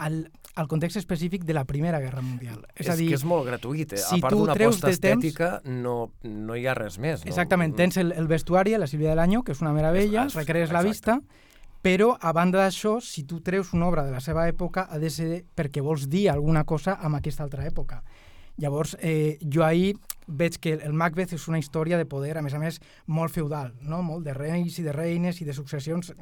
[0.00, 2.64] al, al context específic de la Primera Guerra Mundial.
[2.74, 3.94] És, és a dir, que és molt gratuït.
[3.94, 4.00] Eh?
[4.02, 7.22] Si a part d'una aposta estètica, temps, no, no hi ha res més.
[7.22, 7.30] No?
[7.30, 7.76] Exactament.
[7.78, 10.74] Tens el, el vestuari, la Sílvia de l'Anyo, que és una meravella, es, es, recrees
[10.74, 11.20] la vista,
[11.80, 15.08] però, a banda d'això, si tu treus una obra de la seva època, ha de
[15.08, 18.02] ser perquè vols dir alguna cosa amb aquesta altra època.
[18.60, 19.96] Llavors, eh, jo ahir
[20.30, 23.72] veig que el Macbeth és una història de poder, a més a més, molt feudal,
[23.80, 24.02] no?
[24.04, 26.12] molt de reis i de reines i de successions.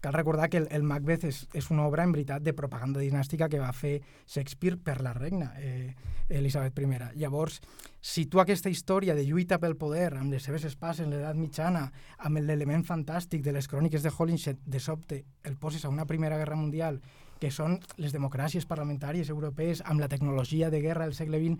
[0.00, 3.48] Cal recordar que el, el Macbeth és, és una obra, en veritat, de propaganda dinàstica
[3.50, 3.98] que va fer
[4.30, 5.94] Shakespeare per la regna, eh,
[6.28, 7.18] Elisabet I.
[7.18, 7.58] Llavors,
[8.00, 11.88] si tu aquesta història de lluita pel poder, amb les seves espases en l'edat mitjana,
[12.18, 16.38] amb l'element fantàstic de les cròniques de Holinshed, de sobte el poses a una Primera
[16.38, 17.02] Guerra Mundial,
[17.40, 21.58] que són les democràcies parlamentàries europees amb la tecnologia de guerra del segle XX,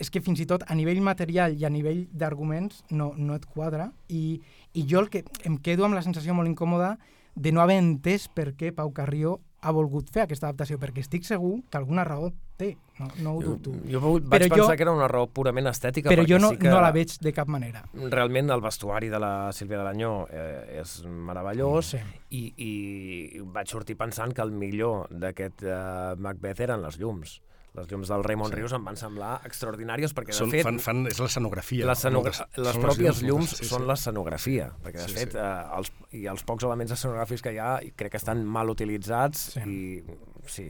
[0.00, 3.46] és que fins i tot a nivell material i a nivell d'arguments no, no et
[3.46, 3.90] quadra.
[4.08, 4.40] I,
[4.72, 6.96] i jo el que em quedo amb la sensació molt incòmoda
[7.34, 11.26] de no haver entès per què Pau Carrió ha volgut fer aquesta adaptació, perquè estic
[11.28, 13.74] segur que alguna raó té, no, no ho dubto.
[13.84, 16.08] Jo, jo vaig però pensar jo, que era una raó purament estètica.
[16.12, 17.84] Però jo no, sí que no la veig de cap manera.
[18.14, 20.96] Realment el vestuari de la Sílvia de l'Anyó eh, és
[21.30, 22.02] meravellós sí.
[22.36, 25.78] i, i vaig sortir pensant que el millor d'aquest eh,
[26.20, 27.38] Macbeth eren les llums
[27.78, 28.58] les llums del Raymond sí.
[28.58, 30.66] Rius em van semblar extraordinàries perquè, de són, fet...
[30.66, 31.86] Fan, fan, és l'escenografia.
[31.86, 33.90] L'escenogra les, les pròpies llums, llums sí, són sí.
[33.92, 35.42] l'escenografia, perquè, de sí, fet, sí.
[35.44, 39.52] Eh, els, i els pocs elements escenogràfics que hi ha crec que estan mal utilitzats
[39.54, 39.62] sí.
[39.70, 40.18] i,
[40.50, 40.66] sí,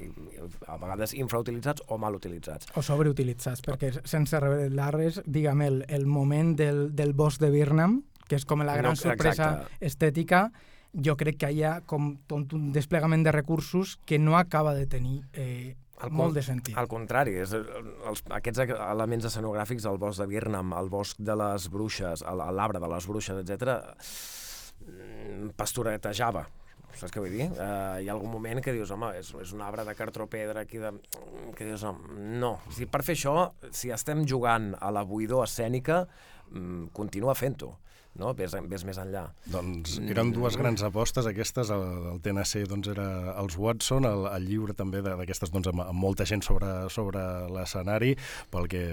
[0.00, 0.08] i,
[0.66, 2.72] a vegades infrautilitzats o mal utilitzats.
[2.78, 8.00] O sobreutilitzats, perquè sense revelar res, diguem, el, el moment del, del bosc de Birnam,
[8.28, 9.84] que és com la gran no, sorpresa exacte.
[9.84, 10.46] estètica,
[11.04, 15.22] jo crec que hi ha com un desplegament de recursos que no acaba de tenir
[15.32, 16.76] eh, al molt de sentit.
[16.78, 21.68] Al contrari, és, els, aquests elements escenogràfics, el bosc de Birnam, el bosc de les
[21.70, 23.78] bruixes, l'arbre de les bruixes, etc,
[24.88, 26.44] mm, pastoretejava,
[26.94, 27.46] saps què vull dir?
[27.52, 30.82] Uh, hi ha algun moment que dius, home, és, és un arbre de cartropedra aquí
[30.82, 30.92] de...
[31.54, 32.56] que dius, home, no.
[32.74, 33.38] Si per fer això,
[33.74, 36.04] si estem jugant a la buidor escènica,
[36.50, 37.74] mm, continua fent-ho
[38.20, 38.32] no?
[38.38, 39.24] Ves, ves més enllà.
[39.50, 43.06] Doncs eren dues grans apostes aquestes, el, el TNC doncs era
[43.40, 47.22] els Watson, el, el llibre també d'aquestes doncs, amb, amb molta gent sobre, sobre
[47.52, 48.14] l'escenari,
[48.54, 48.84] pel que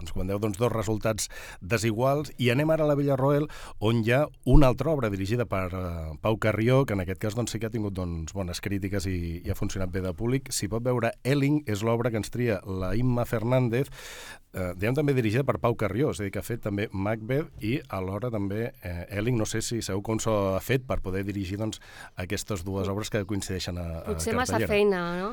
[0.00, 3.48] ens comenteu doncs, dos resultats desiguals, i anem ara a la Villarroel,
[3.80, 7.38] on hi ha una altra obra dirigida per uh, Pau Carrió, que en aquest cas
[7.38, 10.52] doncs, sí que ha tingut doncs, bones crítiques i, i ha funcionat bé de públic.
[10.52, 13.90] S'hi pot veure Elling, és l'obra que ens tria la Imma Fernández,
[14.56, 17.64] eh, diguem també dirigida per Pau Carrió, és a dir, que ha fet també Macbeth
[17.64, 21.22] i alhora també eh, Elling, no sé si sabeu com s'ho ha fet per poder
[21.26, 21.80] dirigir doncs,
[22.22, 25.30] aquestes dues obres que coincideixen a, a Potser massa feina, no?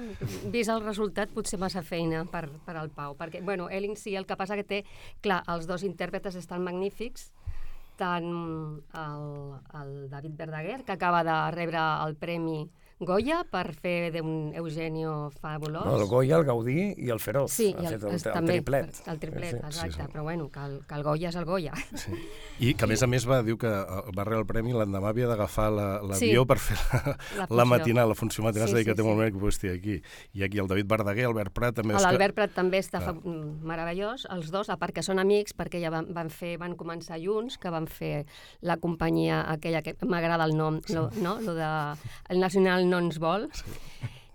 [0.54, 4.28] Vist el resultat, potser massa feina per, per al Pau, perquè, bueno, Elling sí, el
[4.30, 4.84] que passa que té,
[5.26, 7.32] clar, els dos intèrpretes estan magnífics,
[7.98, 8.30] tant
[8.98, 9.28] el,
[9.80, 12.64] el David Verdaguer, que acaba de rebre el premi
[13.06, 15.86] Goya per fer d'un Eugenio fabulós.
[15.86, 17.52] No, el Goya, el Gaudí i el Feroz.
[17.52, 19.02] Sí, ha el, fet el, el, el també, triplet.
[19.08, 19.92] El triplet, Sí, sí, exacte.
[19.92, 20.12] sí, sí.
[20.14, 21.74] Però bueno, que el, que el Goya és el Goya.
[21.96, 22.12] Sí.
[22.70, 25.10] I que a més a més va dir que eh, va rebre el premi l'endemà
[25.10, 26.48] havia d'agafar l'avió Sí.
[26.48, 27.18] per fer la,
[27.50, 29.24] La la, matinal, la funció matinal, Sí, és a dir, que sí, té molt sí.
[29.24, 29.98] bé que puguis estar aquí.
[30.34, 31.96] I aquí el David Verdaguer, Albert Prat, també...
[31.96, 35.82] que- L'Albert Prat també està mm, meravellós, els dos, a part que són amics, perquè
[35.82, 38.26] ja van, van, fer, van començar junts, que van fer
[38.62, 41.40] la companyia aquella que m'agrada el nom, lo, no?
[41.42, 41.68] Lo de
[42.30, 43.50] el Nacional no ens vol.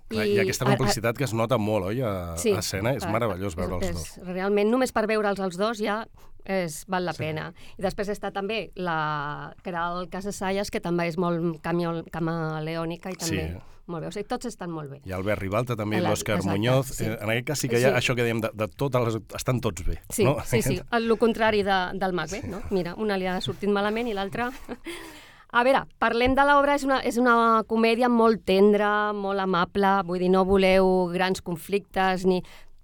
[0.09, 2.95] Clar, I, aquesta a- a- complicitat que es nota molt, oi, a, Sí, a escena?
[2.97, 4.15] És meravellós veure els dos.
[4.27, 6.01] Realment, només per veure'ls els dos ja
[6.49, 7.21] és, val la sí.
[7.27, 7.51] pena.
[7.77, 13.59] I després està també la Caral Casasallas, que també és molt camaleònica i també Sí.
[13.87, 14.09] molt bé.
[14.09, 15.03] O sigui, tots estan molt bé.
[15.05, 16.87] I Albert Ribalta també, i l'Òscar Muñoz.
[16.95, 17.05] sí.
[17.05, 18.01] Eh, en aquest cas sí que hi ha Sí.
[18.01, 19.23] això que dèiem de, de totes les...
[19.37, 20.39] Estan tots bé, Sí, no?
[20.45, 22.63] sí, sí, el lo contrari de, del Macbeth, no?
[22.71, 24.51] Mira, una li ha sortit malament i l'altra...
[25.49, 30.21] A veure, parlem de l'obra, és, una, és una comèdia molt tendra, molt amable, vull
[30.21, 32.43] dir, no voleu grans conflictes, ni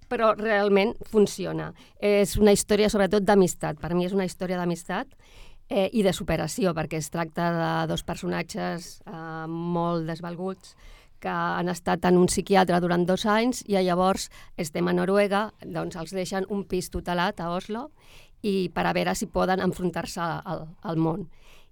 [0.08, 1.72] però realment funciona.
[2.00, 5.12] És una història sobretot d'amistat, per mi és una història d'amistat
[5.68, 10.72] eh, i de superació, perquè es tracta de dos personatges eh, molt desvalguts
[11.20, 16.00] que han estat en un psiquiatre durant dos anys i llavors estem a Noruega, doncs
[16.00, 17.90] els deixen un pis tutelat a Oslo
[18.44, 21.28] i per a veure si poden enfrontar-se al, al món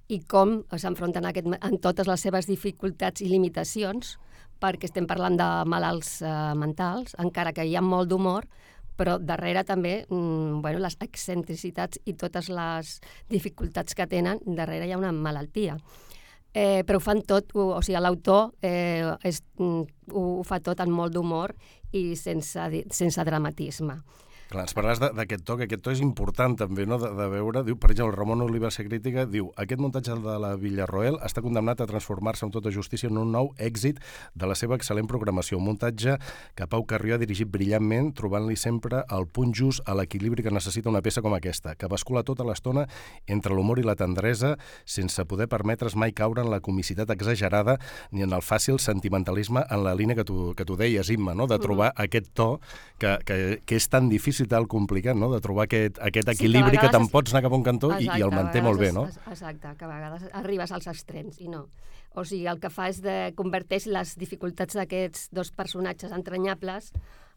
[0.08, 4.16] i com s'enfronten en totes les seves dificultats i limitacions,
[4.62, 8.46] perquè estem parlant de malalts eh, mentals, encara que hi ha molt d'humor,
[8.96, 12.96] però darrere també mm, bueno, les excentricitats i totes les
[13.30, 15.78] dificultats que tenen, darrere hi ha una malaltia.
[16.52, 20.82] Eh, però ho fan tot, o, o sigui, l'autor eh, és, mm, ho, fa tot
[20.84, 21.54] amb molt d'humor
[21.96, 23.96] i sense, sense dramatisme.
[24.52, 27.62] Clar, ens parles d'aquest to, que aquest to és important també, no?, de, de veure,
[27.64, 31.80] diu, per exemple, Ramon Oliva ser crítica, diu, aquest muntatge de la Villarroel està condemnat
[31.80, 34.02] a transformar-se amb tota justícia en un nou èxit
[34.36, 36.18] de la seva excel·lent programació, un muntatge
[36.58, 40.92] que Pau Carrió ha dirigit brillantment, trobant-li sempre el punt just a l'equilibri que necessita
[40.92, 42.84] una peça com aquesta, que bascula tota l'estona
[43.32, 47.78] entre l'humor i la tendresa, sense poder permetre's mai caure en la comicitat exagerada
[48.10, 51.48] ni en el fàcil sentimentalisme en la línia que tu, que tu deies, Imma, no?,
[51.48, 52.50] de trobar aquest to
[53.00, 56.36] que, que, que és tan difícil, tan complicat, no?, de trobar aquest, aquest Sí, que
[56.40, 58.80] equilibri que, te'n pots anar cap a un cantó i, i el Exacte, manté molt
[58.80, 59.06] bé, no?
[59.30, 61.66] Exacte, que a vegades arribes als extrems i no.
[62.14, 66.92] O sigui, el que fa és de converteix les dificultats d'aquests dos personatges entranyables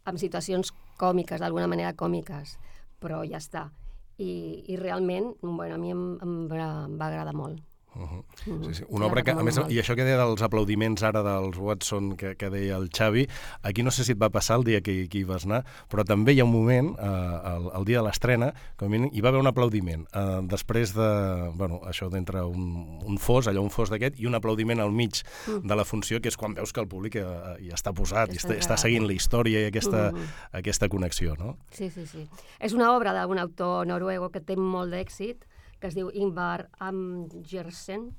[0.06, 2.58] en situacions còmiques, d'alguna manera còmiques,
[3.02, 3.70] però ja està.
[4.18, 7.64] I, i realment, bueno, a mi em, em, va, em va agradar molt.
[7.96, 8.24] Uh -huh.
[8.68, 8.84] Sí, sí.
[8.90, 12.36] Una obra que, a més, i això que deia dels aplaudiments ara dels Watson que,
[12.36, 13.28] que deia el Xavi,
[13.64, 16.04] aquí no sé si et va passar el dia que, que hi vas anar, però
[16.04, 19.40] també hi ha un moment, eh, el, el dia de l'estrena, mi hi va haver
[19.40, 20.06] un aplaudiment.
[20.14, 24.36] Eh, després de, bueno, això d'entre un, un fos, allò un fos d'aquest, i un
[24.36, 25.68] aplaudiment al mig Mm.
[25.68, 27.24] de la funció, que és quan veus que el públic eh,
[27.62, 30.22] hi està posat, i Està està, està seguint la història i aquesta, Mhm.
[30.54, 31.58] aquesta connexió, no?
[31.72, 32.28] Sí, sí, sí.
[32.60, 35.46] És una obra d'un autor noruego que té molt d'èxit,
[35.80, 38.14] que es diu Ingvar Amgersen,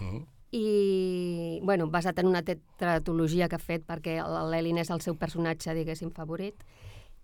[0.00, 0.26] Uh -huh.
[0.50, 4.20] i, bueno, basat en una tetratologia que ha fet perquè
[4.50, 6.54] l'Elin és el seu personatge, diguéssim, favorit.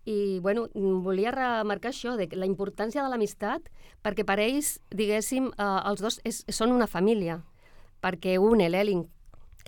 [0.05, 0.69] I, bueno,
[1.03, 3.69] volia remarcar això, de la importància de l'amistat,
[4.03, 7.43] perquè per ells, diguéssim, eh, els dos és, són una família,
[8.01, 9.09] perquè un, l'Elin,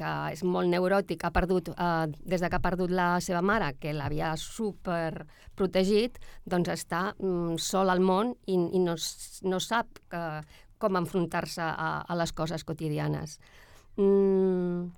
[0.01, 3.75] que és molt neuròtic, ha perdut, eh, des de que ha perdut la seva mare,
[3.81, 5.27] que l'havia super
[5.59, 6.17] protegit,
[6.49, 8.97] doncs està mm, sol al món i, i no,
[9.45, 10.25] no sap que,
[10.81, 13.37] com enfrontar-se a, a les coses quotidianes.
[14.01, 14.89] Mm,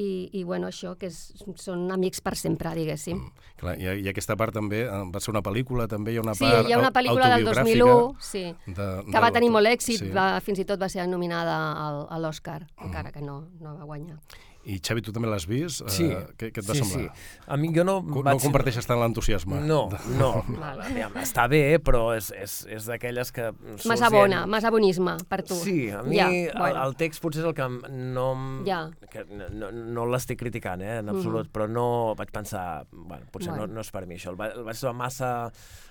[0.00, 0.08] i,
[0.40, 1.18] I, bueno, això, que és,
[1.60, 3.20] són amics per sempre, diguéssim.
[3.60, 6.34] Clar, i, I aquesta part també, eh, va ser una pel·lícula, també hi ha una
[6.38, 8.44] Sí, part hi ha una pel·lícula del autobiogràfica 2001, sí,
[8.78, 10.12] de, que va tenir molt èxit, Sí.
[10.16, 13.84] va, fins i tot va ser nominada al, a l'Oscar, encara que no, no va
[13.84, 14.18] guanyar.
[14.70, 15.82] I Xavi, tu també l'has vist?
[15.90, 16.06] Sí.
[16.14, 17.10] Uh, què, què et va sí, semblar?
[17.16, 17.40] Sí.
[17.50, 17.96] A mi jo no...
[18.06, 18.38] No vaig...
[18.44, 19.58] comparteixes tant l'entusiasme?
[19.66, 19.80] No,
[20.20, 20.30] no.
[21.20, 23.50] Està bé, però és, és, és d'aquelles que...
[23.88, 25.58] Massa dient- bona, massa bonisme per tu.
[25.58, 26.84] Sí, a mi Ja, el, bueno.
[26.86, 28.28] el text potser és el que no...
[28.68, 28.84] Ja.
[29.10, 31.86] Que no, no, no l'estic criticant, eh, en absolut, però no
[32.18, 32.84] vaig pensar...
[32.92, 33.66] Bueno, potser Bueno.
[33.66, 34.30] no, no és per mi això.
[34.30, 35.30] El, va, el vaig trobar massa,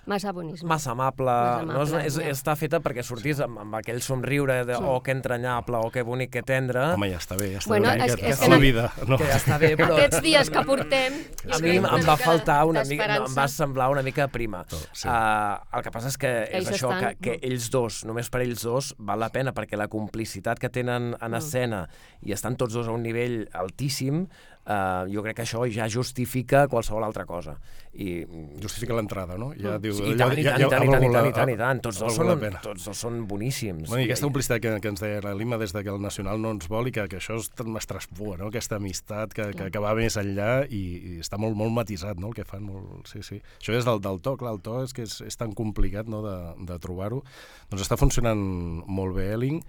[0.09, 0.67] Massa bonisme.
[0.69, 1.25] massa amable.
[1.27, 2.29] Massa no, és, amable, és, ja.
[2.31, 6.31] està feta perquè sortís amb, amb aquell somriure de oh, que entranyable, oh, que bonic,
[6.37, 6.85] que tendre.
[6.95, 8.07] Home, ja està bé, ja està Bueno, bé.
[8.07, 8.87] és- que, és que no- vida.
[9.09, 9.17] No.
[9.19, 9.97] que ja està bé, però...
[9.97, 11.17] Aquests dies que portem...
[11.49, 14.63] A mi em, va faltar una mica, no, em va semblar una mica prima.
[14.69, 15.07] Sí.
[15.07, 18.29] Uh, el que passa és que és Ells això, que, estan- que ells dos, només
[18.29, 21.85] per ells dos, val la pena, perquè la complicitat que tenen en escena
[22.25, 24.27] i estan tots dos a un nivell altíssim,
[24.69, 27.57] uh, jo crec que això ja justifica qualsevol altra cosa.
[27.89, 28.21] I,
[28.61, 29.49] Justifica l'entrada, no?
[29.57, 31.51] Ja diu, I tant, i tant, ja- i tant, i tant, i tant, i tant,
[31.53, 31.81] i tant.
[31.83, 33.89] Tots dos, són, tots dos són boníssims.
[33.89, 36.41] Bueno, I aquesta complicitat que, que ens deia la Lima des de que el Nacional
[36.41, 38.51] no ens vol i que, que això es, es traspua, no?
[38.53, 40.83] aquesta amistat que, que, que va més enllà i,
[41.15, 42.29] i està molt, molt matisat no?
[42.29, 42.63] el que fan.
[42.69, 43.41] Molt, sí, sí.
[43.57, 46.21] Això és del, del to, clar, el to és que és, és tan complicat no?
[46.25, 46.37] de,
[46.69, 47.23] de trobar-ho.
[47.71, 48.39] Doncs està funcionant
[48.85, 49.63] molt bé Elling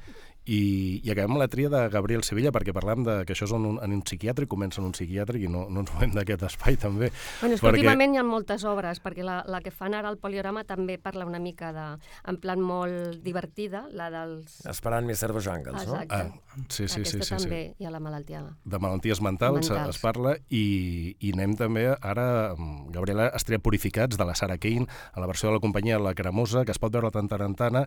[0.47, 3.67] i, i acabem la tria de Gabriel Sevilla perquè parlam de que això és en
[3.69, 6.79] un, en un psiquiàtric, comença en un psiquiàtric i no, no ens movem d'aquest espai
[6.81, 7.11] també.
[7.41, 10.19] Bueno, és que últimament hi ha moltes obres, perquè la, la que fan ara al
[10.23, 11.87] Poliorama també parla una mica de,
[12.31, 14.61] en plan molt divertida, la dels...
[14.71, 15.33] Esperant Mr.
[15.37, 16.01] Bojangles, no?
[16.01, 16.17] Exacte.
[16.17, 17.49] Ah, sí, sí, sí, Aquesta sí, sí.
[17.49, 18.43] també hi ha la malaltia.
[18.65, 19.97] de malalties mentals, Mentals.
[19.97, 24.87] es parla i, i anem també ara amb Gabriela Estrella Purificats de la Sarah Kane
[25.13, 27.85] a la versió de la companyia La Cremosa que es pot veure tant en tant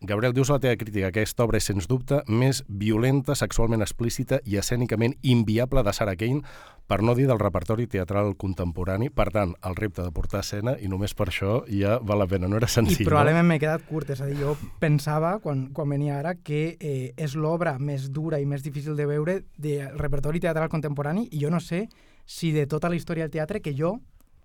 [0.00, 3.82] Gabriel, dius a la teva crítica que aquesta obra és sens dubte més violenta, sexualment
[3.82, 6.44] explícita i escènicament inviable de Sarah Kane
[6.90, 9.10] per no dir del repertori teatral contemporani.
[9.14, 12.48] Per tant, el repte de portar escena i només per això ja val la pena,
[12.50, 13.06] no era I senzill.
[13.06, 17.12] probablement m'he quedat curt, és a dir, jo pensava, quan, quan venia ara, que eh,
[17.16, 21.50] és l'obra més dura i més difícil de veure del repertori teatral contemporani i jo
[21.50, 21.86] no sé
[22.26, 24.00] si de tota la història del teatre que jo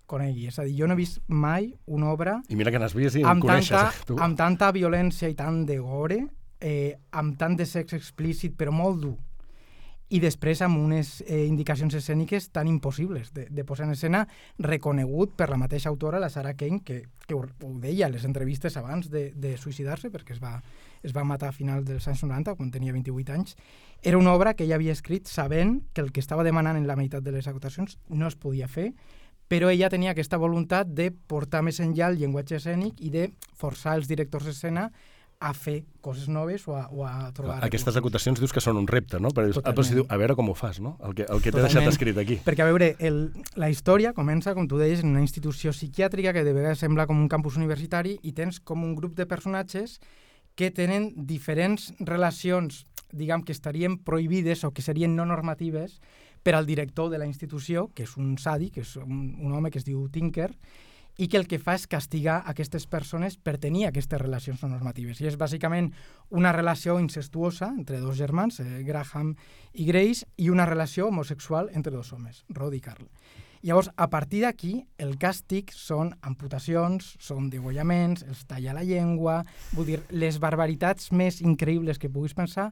[0.06, 0.46] conegui.
[0.46, 2.46] És a dir, jo no he vist mai una obra no?
[2.48, 3.74] I mira que n'has vist i amb coneixes.
[3.74, 4.16] tanta, eh, tu.
[4.22, 6.20] amb tanta violència i tant de gore,
[6.60, 9.16] eh, amb tant de sexe explícit, però molt dur,
[10.08, 14.22] i després amb unes eh, indicacions escèniques tan impossibles de, de posar en escena,
[14.62, 18.24] reconegut per la mateixa autora, la Sarah Kane, que, que ho, ho deia a les
[18.28, 20.60] entrevistes abans de, de suïcidar-se, perquè es va,
[21.02, 23.56] es va matar a finals dels anys 90, quan tenia 28 anys,
[24.02, 26.96] era una obra que ella havia escrit sabent que el que estava demanant en la
[26.98, 28.92] meitat de les acotacions no es podia fer,
[29.50, 33.98] però ella tenia aquesta voluntat de portar més enllà el llenguatge escènic i de forçar
[33.98, 34.90] els directors d'escena
[35.46, 37.58] a fer coses noves o a, o a trobar...
[37.64, 38.00] Aquestes recursos.
[38.02, 39.30] acotacions dius que són un repte, no?
[39.34, 40.96] Però, ah, però si diu, a veure com ho fas, no?
[41.06, 42.38] El que, el que t'he deixat escrit aquí.
[42.46, 43.20] Perquè, a veure, el,
[43.58, 47.18] la història comença, com tu deies, en una institució psiquiàtrica que de vegades sembla com
[47.22, 50.00] un campus universitari i tens com un grup de personatges
[50.56, 56.00] que tenen diferents relacions, diguem, que estarien prohibides o que serien no normatives
[56.42, 59.70] per al director de la institució, que és un sàdic, que és un, un home
[59.70, 60.52] que es diu Tinker,
[61.16, 65.20] i que el que fa és castigar aquestes persones per tenir aquestes relacions no normatives.
[65.20, 65.92] I és bàsicament
[66.30, 69.34] una relació incestuosa entre dos germans, eh, Graham
[69.72, 73.08] i Grace, i una relació homosexual entre dos homes, Rod i Carl.
[73.66, 79.40] Llavors, a partir d'aquí, el càstig són amputacions, són degollaments, els talla la llengua,
[79.72, 82.68] vull dir, les barbaritats més increïbles que puguis pensar,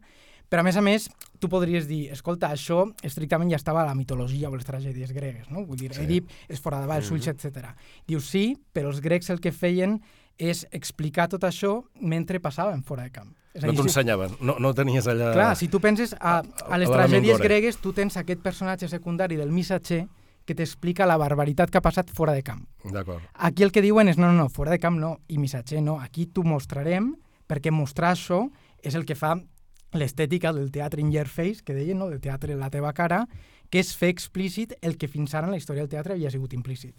[0.55, 1.09] però a més a més,
[1.43, 5.49] tu podries dir, escolta, això estrictament ja estava a la mitologia o les tragèdies gregues,
[5.51, 5.65] no?
[5.67, 6.05] Vull dir, sí.
[6.05, 7.73] Edip es foradava els ulls, etc.
[8.07, 9.97] Dius, sí, però els grecs el que feien
[10.39, 13.33] és explicar tot això mentre passaven fora de camp.
[13.51, 15.33] És No t'ensenyaven, no, no tenies allà...
[15.35, 19.35] Clar, si tu penses a, a les a tragèdies gregues, tu tens aquest personatge secundari
[19.41, 20.05] del missatger
[20.47, 22.63] que t'explica la barbaritat que ha passat fora de camp.
[22.95, 23.27] D'acord.
[23.35, 25.99] Aquí el que diuen és, no, no, no, fora de camp no, i missatger no,
[25.99, 27.11] aquí t'ho mostrarem,
[27.51, 28.45] perquè mostrar això
[28.85, 29.35] és el que fa
[29.95, 32.11] l'estètica del teatre in your face, que deien, no?
[32.11, 33.25] del teatre en la teva cara,
[33.71, 36.53] que és fer explícit el que fins ara en la història del teatre havia sigut
[36.55, 36.95] implícit.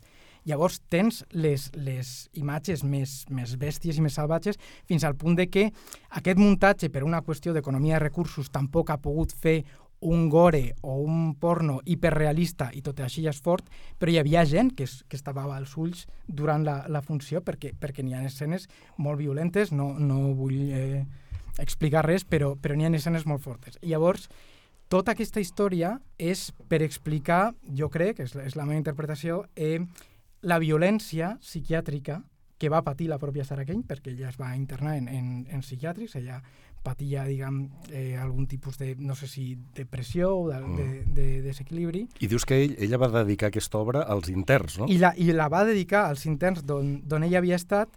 [0.46, 5.48] Llavors tens les, les imatges més, més bèsties i més salvatges fins al punt de
[5.50, 5.72] que
[6.20, 9.64] aquest muntatge, per una qüestió d'economia de recursos, tampoc ha pogut fer
[10.06, 13.66] un gore o un porno hiperrealista i tot així és fort,
[13.98, 17.74] però hi havia gent que, es, que estava als ulls durant la, la funció perquè,
[17.74, 21.06] perquè n'hi ha escenes molt violentes, no, no vull eh,
[21.60, 23.78] explicar res, però, però n'hi ha escenes molt fortes.
[23.82, 24.30] I llavors,
[24.88, 29.80] tota aquesta història és per explicar, jo crec, és, la- és la meva interpretació, eh,
[30.42, 32.22] la violència psiquiàtrica
[32.58, 35.60] que va patir la pròpia Sarah Kane, perquè ella es va internar en, en, en
[35.62, 36.42] psiquiàtrics, ella
[36.86, 40.86] patia, diguem, eh, algun tipus de, no sé si depressió o de, de,
[41.18, 44.86] de desequilibri, I dius que ell, ella va dedicar aquesta obra als interns, no?
[44.88, 47.90] i la, i la va dedicar als interns d'on d'on ella havia estat,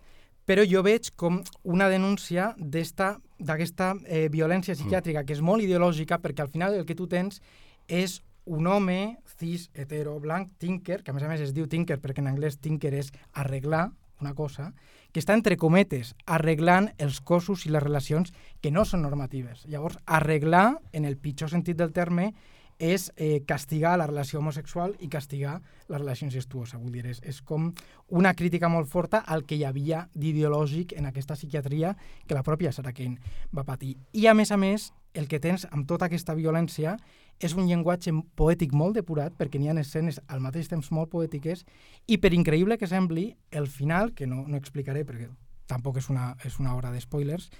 [0.48, 6.46] però jo veig com una denúncia d'aquesta eh, violència psiquiàtrica, que és molt ideològica, perquè
[6.46, 7.42] al final el que tu tens
[7.84, 11.98] és un home cis, hetero, blanc, tinker, que a més a més es diu tinker
[12.00, 13.90] perquè en anglès tinker és arreglar
[14.22, 14.72] una cosa,
[15.12, 18.32] que està entre cometes arreglant els cossos i les relacions
[18.64, 19.66] que no són normatives.
[19.68, 22.32] Llavors, arreglar, en el pitjor sentit del terme,
[22.78, 25.58] és eh, castigar la relació homosexual i castigar
[25.88, 26.78] la relació incestuosa.
[26.78, 27.72] Vull dir, és, és com
[28.14, 32.72] una crítica molt forta al que hi havia d'ideològic en aquesta psiquiatria que la pròpia
[32.72, 33.18] Sarah Kane
[33.54, 33.96] va patir.
[34.12, 36.94] I, a més a més, el que tens amb tota aquesta violència
[37.42, 41.64] és un llenguatge poètic molt depurat perquè n'hi ha escenes al mateix temps molt poètiques
[42.06, 45.28] i per increïble que sembli, el final, que no, no explicaré perquè
[45.68, 47.50] tampoc és una, és una hora de spoilers,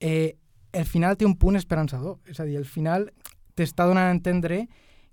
[0.00, 0.36] eh,
[0.72, 2.20] el final té un punt esperançador.
[2.30, 3.08] És a dir, el final
[3.60, 4.64] t'està donant a entendre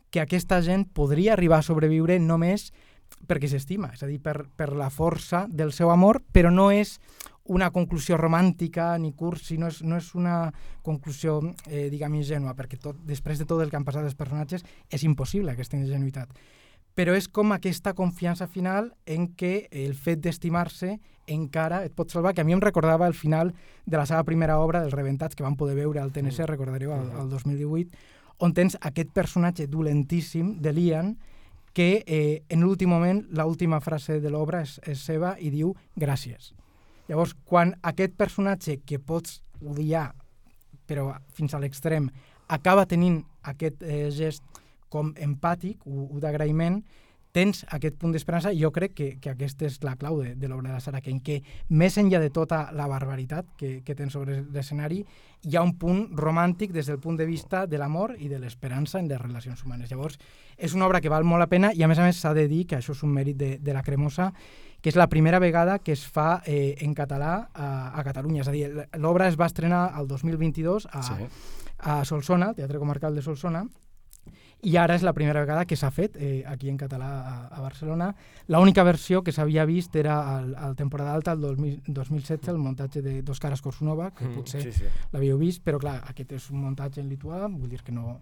[0.09, 2.71] que aquesta gent podria arribar a sobreviure només
[3.27, 6.97] perquè s'estima, és a dir, per, per la força del seu amor, però no és
[7.47, 10.51] una conclusió romàntica ni cursi, no és, no és una
[10.83, 14.65] conclusió, eh, diguem, ingenua, perquè tot, després de tot el que han passat els personatges
[14.91, 16.31] és impossible aquesta ingenuïtat.
[16.97, 22.33] Però és com aquesta confiança final en què el fet d'estimar-se encara et pot salvar,
[22.33, 23.53] que a mi em recordava el final
[23.85, 27.11] de la seva primera obra, dels Reventats, que vam poder veure al TNC, recordareu, al,
[27.21, 31.15] al 2018, on tens aquest personatge dolentíssim de Lian
[31.73, 36.53] que eh, en l'últim moment, l'última frase de l'obra és, és seva i diu gràcies.
[37.07, 40.09] Llavors, quan aquest personatge que pots odiar,
[40.89, 42.09] però fins a l'extrem,
[42.47, 44.43] acaba tenint aquest eh, gest
[44.89, 46.81] com empàtic o, o d'agraïment,
[47.35, 50.49] tens aquest punt d'esperança i jo crec que, que aquesta és la clau de, de
[50.49, 54.15] l'obra de la Sara Kane, que més enllà de tota la barbaritat que, que tens
[54.15, 55.03] sobre l'escenari,
[55.43, 58.99] hi ha un punt romàntic des del punt de vista de l'amor i de l'esperança
[58.99, 59.91] en les relacions humanes.
[59.91, 60.17] Llavors,
[60.57, 62.47] és una obra que val molt la pena i a més a més s'ha de
[62.49, 64.31] dir que això és un mèrit de, de la Cremosa,
[64.81, 68.43] que és la primera vegada que es fa eh, en català a, a Catalunya.
[68.45, 68.67] És a dir,
[69.01, 71.27] l'obra es va estrenar el 2022 a, sí.
[71.79, 73.65] a Solsona, Teatre Comarcal de Solsona,
[74.63, 77.61] i ara és la primera vegada que s'ha fet eh, aquí en català a, a
[77.61, 78.09] Barcelona.
[78.49, 83.03] L'única versió que s'havia vist era al, al temporada alta, el 2000, 2016, el muntatge
[83.05, 84.89] de Dos cares Korsunova, que mm, potser sí, sí.
[85.13, 88.17] l'havíeu vist, però clar, aquest és un muntatge en lituà, vull dir que no,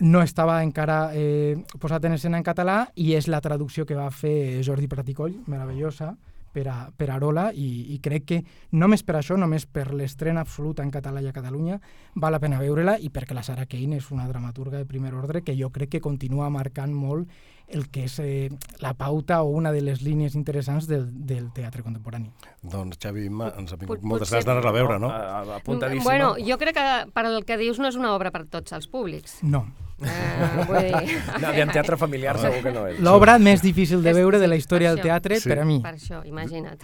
[0.00, 4.10] no estava encara eh, posat en escena en català i és la traducció que va
[4.14, 6.14] fer Jordi Praticoll, meravellosa,
[6.52, 8.40] per a, per a Arola i, i crec que
[8.76, 11.80] només per això, només per l'estrena absoluta en català i a Catalunya,
[12.14, 15.42] val la pena veure-la i perquè la Sara Kane és una dramaturga de primer ordre
[15.42, 17.28] que jo crec que continua marcant molt
[17.72, 18.50] el que és eh,
[18.82, 22.28] la pauta o una de les línies interessants del, del teatre contemporani.
[22.62, 25.08] Doncs Xavi, ens ha vingut moltes ganes d'anar a veure, no?
[25.56, 26.04] Apuntadíssima.
[26.04, 28.90] Bueno, jo crec que per el que dius no és una obra per tots els
[28.92, 29.40] públics.
[29.42, 29.64] No.
[30.02, 31.16] Uh, vull dir...
[31.42, 33.00] No, aviam, teatre familiar segur que no és.
[33.02, 35.50] L'obra més difícil de veure de la història del teatre sí.
[35.50, 35.78] per a mi.
[35.84, 36.82] Per això, imagina't.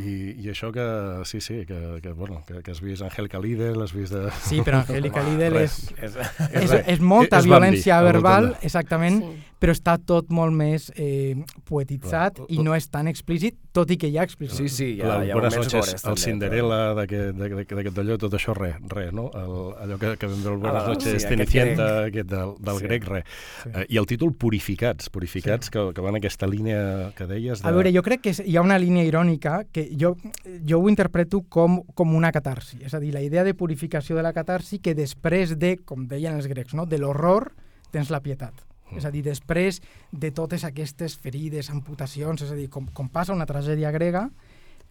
[0.00, 0.86] I, I això que,
[1.28, 4.14] sí, sí, que, que, bueno, que, que has vist Angélica Lidl, has vist...
[4.14, 4.30] De...
[4.44, 6.18] Sí, però Angélica Lidl és, és,
[6.50, 9.58] és, és molta és violència bambi, verbal, exactament, sí.
[9.62, 11.34] però està tot molt més eh,
[11.68, 14.56] poetitzat i no és tan explícit, tot i que hi ha explícit.
[14.56, 18.76] Sí, sí, hi ha, hi ha Buenas noches, el Cinderella d'aquest d'allò, tot això, res,
[18.92, 19.26] res, no?
[19.34, 22.86] El, allò que, que vam veure Buenas ah, noches, sí, Cenicienta, aquest del, del sí.
[22.86, 23.32] grec, res.
[23.64, 23.72] Sí.
[23.72, 25.74] Uh, I el títol Purificats, Purificats, sí.
[25.74, 27.64] que, que van aquesta línia que deies...
[27.64, 27.68] De...
[27.68, 30.14] A veure, jo crec que hi ha una línia irònica que jo,
[30.62, 34.22] jo ho interpreto com, com una catarsi, és a dir, la idea de purificació de
[34.26, 36.86] la catarsi que després de, com deien els grecs, no?
[36.86, 37.50] de l'horror
[37.94, 38.54] tens la pietat.
[38.94, 39.02] Mm.
[39.02, 43.36] És a dir, després de totes aquestes ferides, amputacions, és a dir, com, com passa
[43.36, 44.28] una tragèdia grega,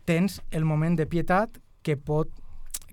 [0.06, 2.32] tens el moment de pietat que pot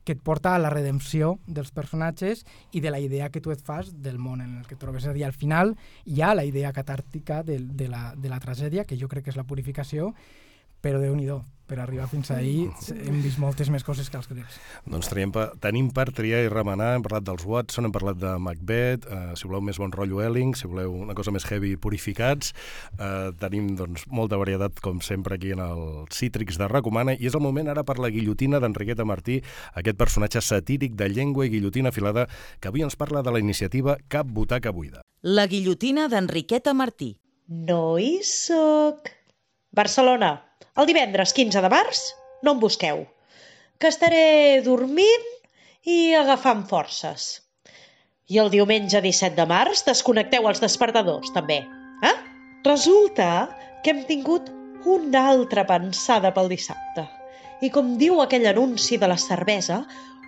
[0.04, 3.60] que et porta a la redempció dels personatges i de la idea que tu et
[3.60, 5.04] fas del món en el que et trobes.
[5.04, 5.74] És a dir, al final
[6.08, 9.34] hi ha la idea catàrtica de, de, la, de la tragèdia, que jo crec que
[9.34, 10.14] és la purificació,
[10.80, 11.28] però déu nhi
[11.70, 14.58] per arribar fins ahir hem vist moltes més coses que els grecs.
[14.90, 15.30] Doncs tenim,
[15.62, 19.46] tenim per triar i remenar, hem parlat dels Watson, hem parlat de Macbeth, eh, si
[19.46, 22.50] voleu més bon rotllo Elling, si voleu una cosa més heavy, Purificats,
[22.98, 27.38] eh, tenim doncs, molta varietat, com sempre, aquí en el Cítrics de Recomana, i és
[27.38, 29.38] el moment ara per la guillotina d'Enriqueta Martí,
[29.78, 32.26] aquest personatge satíric de llengua i guillotina afilada,
[32.58, 35.04] que avui ens parla de la iniciativa Cap butaca buida.
[35.22, 37.14] La guillotina d'Enriqueta Martí.
[37.46, 39.19] No hi soc.
[39.70, 40.30] Barcelona,
[40.82, 42.00] el divendres 15 de març
[42.42, 43.04] no em busqueu,
[43.78, 45.28] que estaré dormint
[45.86, 47.28] i agafant forces.
[48.30, 51.60] I el diumenge 17 de març desconnecteu els despertadors, també.
[52.06, 52.16] Eh?
[52.66, 53.30] Resulta
[53.84, 54.50] que hem tingut
[54.90, 57.06] una altra pensada pel dissabte.
[57.62, 59.84] I com diu aquell anunci de la cervesa,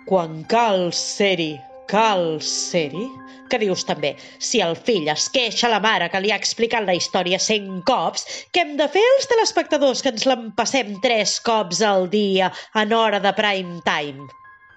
[0.07, 1.57] quan cal ser-hi
[1.93, 3.05] cal ser-hi?
[3.51, 6.95] Que dius també, si el fill es queixa la mare que li ha explicat la
[6.97, 12.07] història cent cops, què hem de fer els telespectadors que ens l'empassem tres cops al
[12.13, 12.49] dia
[12.81, 14.25] en hora de prime time?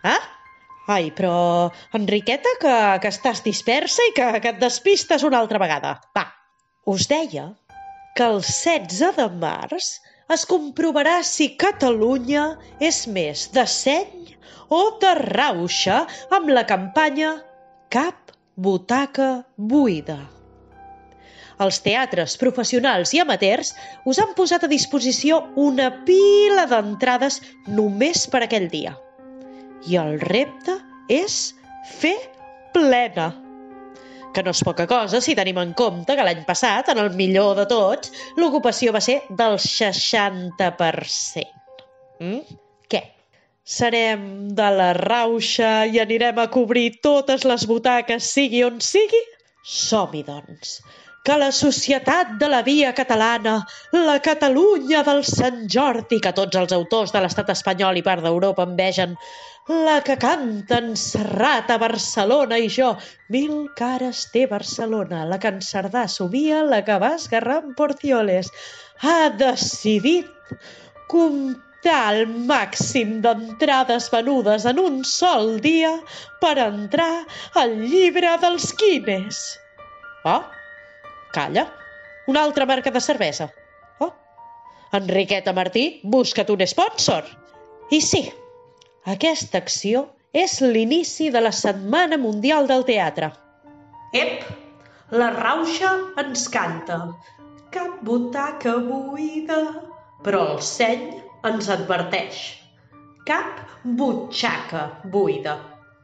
[0.04, 0.18] Eh?
[0.92, 1.36] Ai, però,
[1.98, 5.96] Enriqueta, que, que estàs dispersa i que, que et despistes una altra vegada.
[6.14, 6.28] Va,
[6.92, 7.48] us deia
[8.16, 9.96] que el 16 de març
[10.34, 12.46] es comprovarà si Catalunya
[12.82, 14.32] és més de seny
[14.74, 16.04] o de rauxa
[16.34, 17.36] amb la campanya
[17.92, 20.18] Cap butaca buida.
[21.62, 23.72] Els teatres professionals i amateurs
[24.04, 27.40] us han posat a disposició una pila d'entrades
[27.78, 28.96] només per aquell dia.
[29.88, 30.76] I el repte
[31.08, 31.54] és
[32.00, 32.16] fer
[32.74, 33.30] plena.
[34.36, 37.54] Que no és poca cosa si tenim en compte que l'any passat, en el millor
[37.56, 41.46] de tots, l'ocupació va ser del 60%.
[42.20, 42.58] Mm?
[42.92, 43.00] Què?
[43.76, 44.26] Serem
[44.58, 49.22] de la rauxa i anirem a cobrir totes les butaques, sigui on sigui?
[49.64, 50.76] Som-hi, doncs
[51.26, 53.56] que la societat de la via catalana,
[53.92, 58.62] la Catalunya del Sant Jordi, que tots els autors de l'estat espanyol i part d'Europa
[58.68, 59.16] envegen,
[59.68, 62.92] la que canten Serrat a Barcelona i jo,
[63.34, 68.52] mil cares té Barcelona, la que en Cerdà subia, la que va esgarrar en Porcioles,
[69.02, 70.30] ha decidit
[71.10, 75.96] comptar el màxim d'entrades venudes en un sol dia
[76.40, 77.26] per entrar
[77.58, 79.58] al llibre dels Guinness.
[80.24, 80.42] Oh,
[81.34, 81.66] Calla.
[82.26, 83.52] Una altra marca de cervesa.
[83.98, 84.12] Oh.
[84.92, 87.26] Enriqueta Martí, busca't un sponsor.
[87.90, 88.22] I sí,
[89.06, 90.00] aquesta acció
[90.34, 93.28] és l'inici de la Setmana Mundial del Teatre.
[94.18, 94.42] Ep,
[95.14, 95.92] la rauxa
[96.22, 96.96] ens canta.
[97.70, 99.60] Cap butaca buida.
[100.26, 101.06] Però el seny
[101.46, 102.40] ens adverteix.
[103.30, 103.62] Cap
[104.00, 104.82] butxaca
[105.14, 105.54] buida.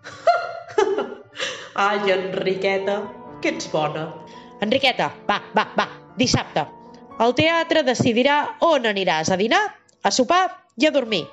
[1.89, 3.01] Ai, Enriqueta,
[3.43, 4.07] que ets bona.
[4.63, 5.91] Enriqueta, va, va, va,
[6.23, 6.69] dissabte.
[7.23, 9.63] El teatre decidirà on aniràs a dinar,
[10.07, 10.45] a sopar
[10.79, 11.25] i a dormir.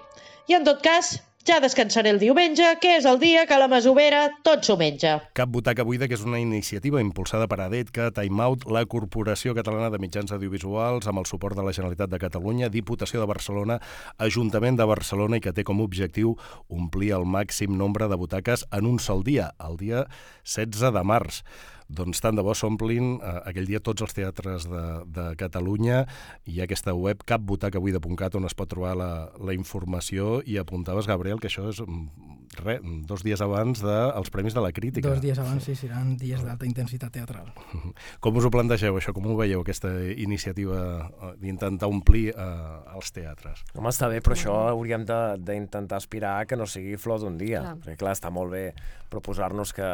[0.49, 4.25] I en tot cas, ja descansaré el diumenge, que és el dia que la masovera
[4.45, 5.15] tot s'ho menja.
[5.37, 9.89] Cap butaca buida, que és una iniciativa impulsada per ADETCA, Time Out, la Corporació Catalana
[9.93, 13.79] de Mitjans Audiovisuals, amb el suport de la Generalitat de Catalunya, Diputació de Barcelona,
[14.17, 16.35] Ajuntament de Barcelona, i que té com a objectiu
[16.67, 20.05] omplir el màxim nombre de butaques en un sol dia, el dia
[20.43, 21.43] 16 de març.
[21.89, 26.03] Doncs tant de bo s'omplin eh, aquell dia tots els teatres de, de Catalunya.
[26.45, 29.11] Ha aquesta web capbutacabuida.cat on es pot trobar la,
[29.41, 34.55] la informació i apuntaves, Gabriel, que això és mm, re, dos dies abans dels Premis
[34.55, 35.09] de la Crítica.
[35.09, 37.51] Dos dies abans, sí, seran dies d'alta intensitat teatral.
[38.23, 39.13] Com us ho plantegeu, això?
[39.15, 43.63] Com ho veieu, aquesta iniciativa eh, d'intentar omplir eh, els teatres?
[43.75, 47.61] Home, està bé, però això hauríem d'intentar aspirar a que no sigui flor d'un dia.
[47.63, 47.77] Clar.
[47.83, 48.65] Perquè, clar, està molt bé
[49.09, 49.87] proposar-nos que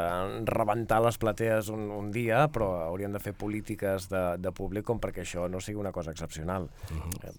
[0.50, 5.00] rebentar les platees un, un dia, però hauríem de fer polítiques de, de públic com
[5.02, 6.70] perquè això no sigui una cosa excepcional.
[6.92, 7.36] Uh -huh.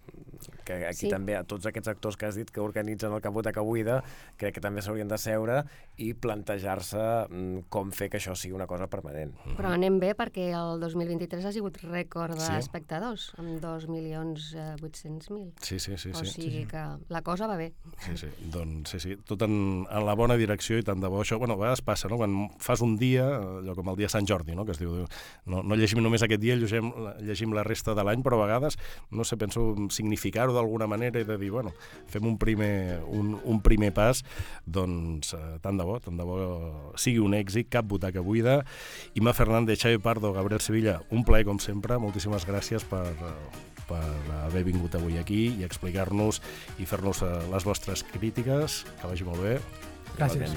[0.66, 1.08] Que aquí Sí.
[1.12, 4.00] també, a tots aquests actors que has dit que organitzen el Capoteca Buida,
[4.36, 5.60] crec que també s'haurien de seure
[6.02, 6.98] i plantejar-se
[7.30, 9.32] mm, com fer que això sigui una cosa permanent.
[9.56, 12.50] Però anem bé perquè el 2023 ha sigut rècord Sí.
[12.52, 15.52] d'espectadors, amb 2.800.000.
[15.62, 16.10] Sí, sí, sí.
[16.10, 16.32] o sí.
[16.42, 17.72] sigui que la cosa va bé.
[18.04, 21.20] Sí, sí, doncs sí, sí, tot en, en la bona direcció i tant de bo.
[21.22, 22.18] Això, bueno, a vegades passa, no?
[22.20, 24.64] Quan fas un dia, allò com el dia Sant Jordi, no?
[24.66, 25.04] Que es diu,
[25.46, 26.90] no, no llegim només aquest dia, llegim,
[27.22, 28.78] llegim la resta de l'any, però a vegades,
[29.10, 31.74] no sé, penso significar-ho d'alguna manera i de dir, bueno,
[32.10, 34.24] fem un primer, un, un primer pas,
[34.64, 36.40] doncs eh, tant de bo, tant de bo
[36.98, 38.62] sigui un èxit, cap butaca buida.
[39.14, 43.04] Ima Fernández, Xavi Pardo, Gabriel Sevilla, un plaer com sempre, moltíssimes gràcies per,
[43.88, 44.02] per
[44.44, 46.42] haver vingut avui aquí i explicar-nos
[46.82, 49.58] i fer-nos eh, les vostres crítiques, que vagi molt bé.
[50.16, 50.54] Gràcies.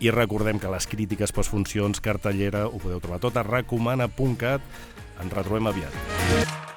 [0.00, 4.72] I recordem que les crítiques postfuncions, cartellera, ho podeu trobar tot a recomana.cat.
[5.18, 6.76] Ens retrobem aviat.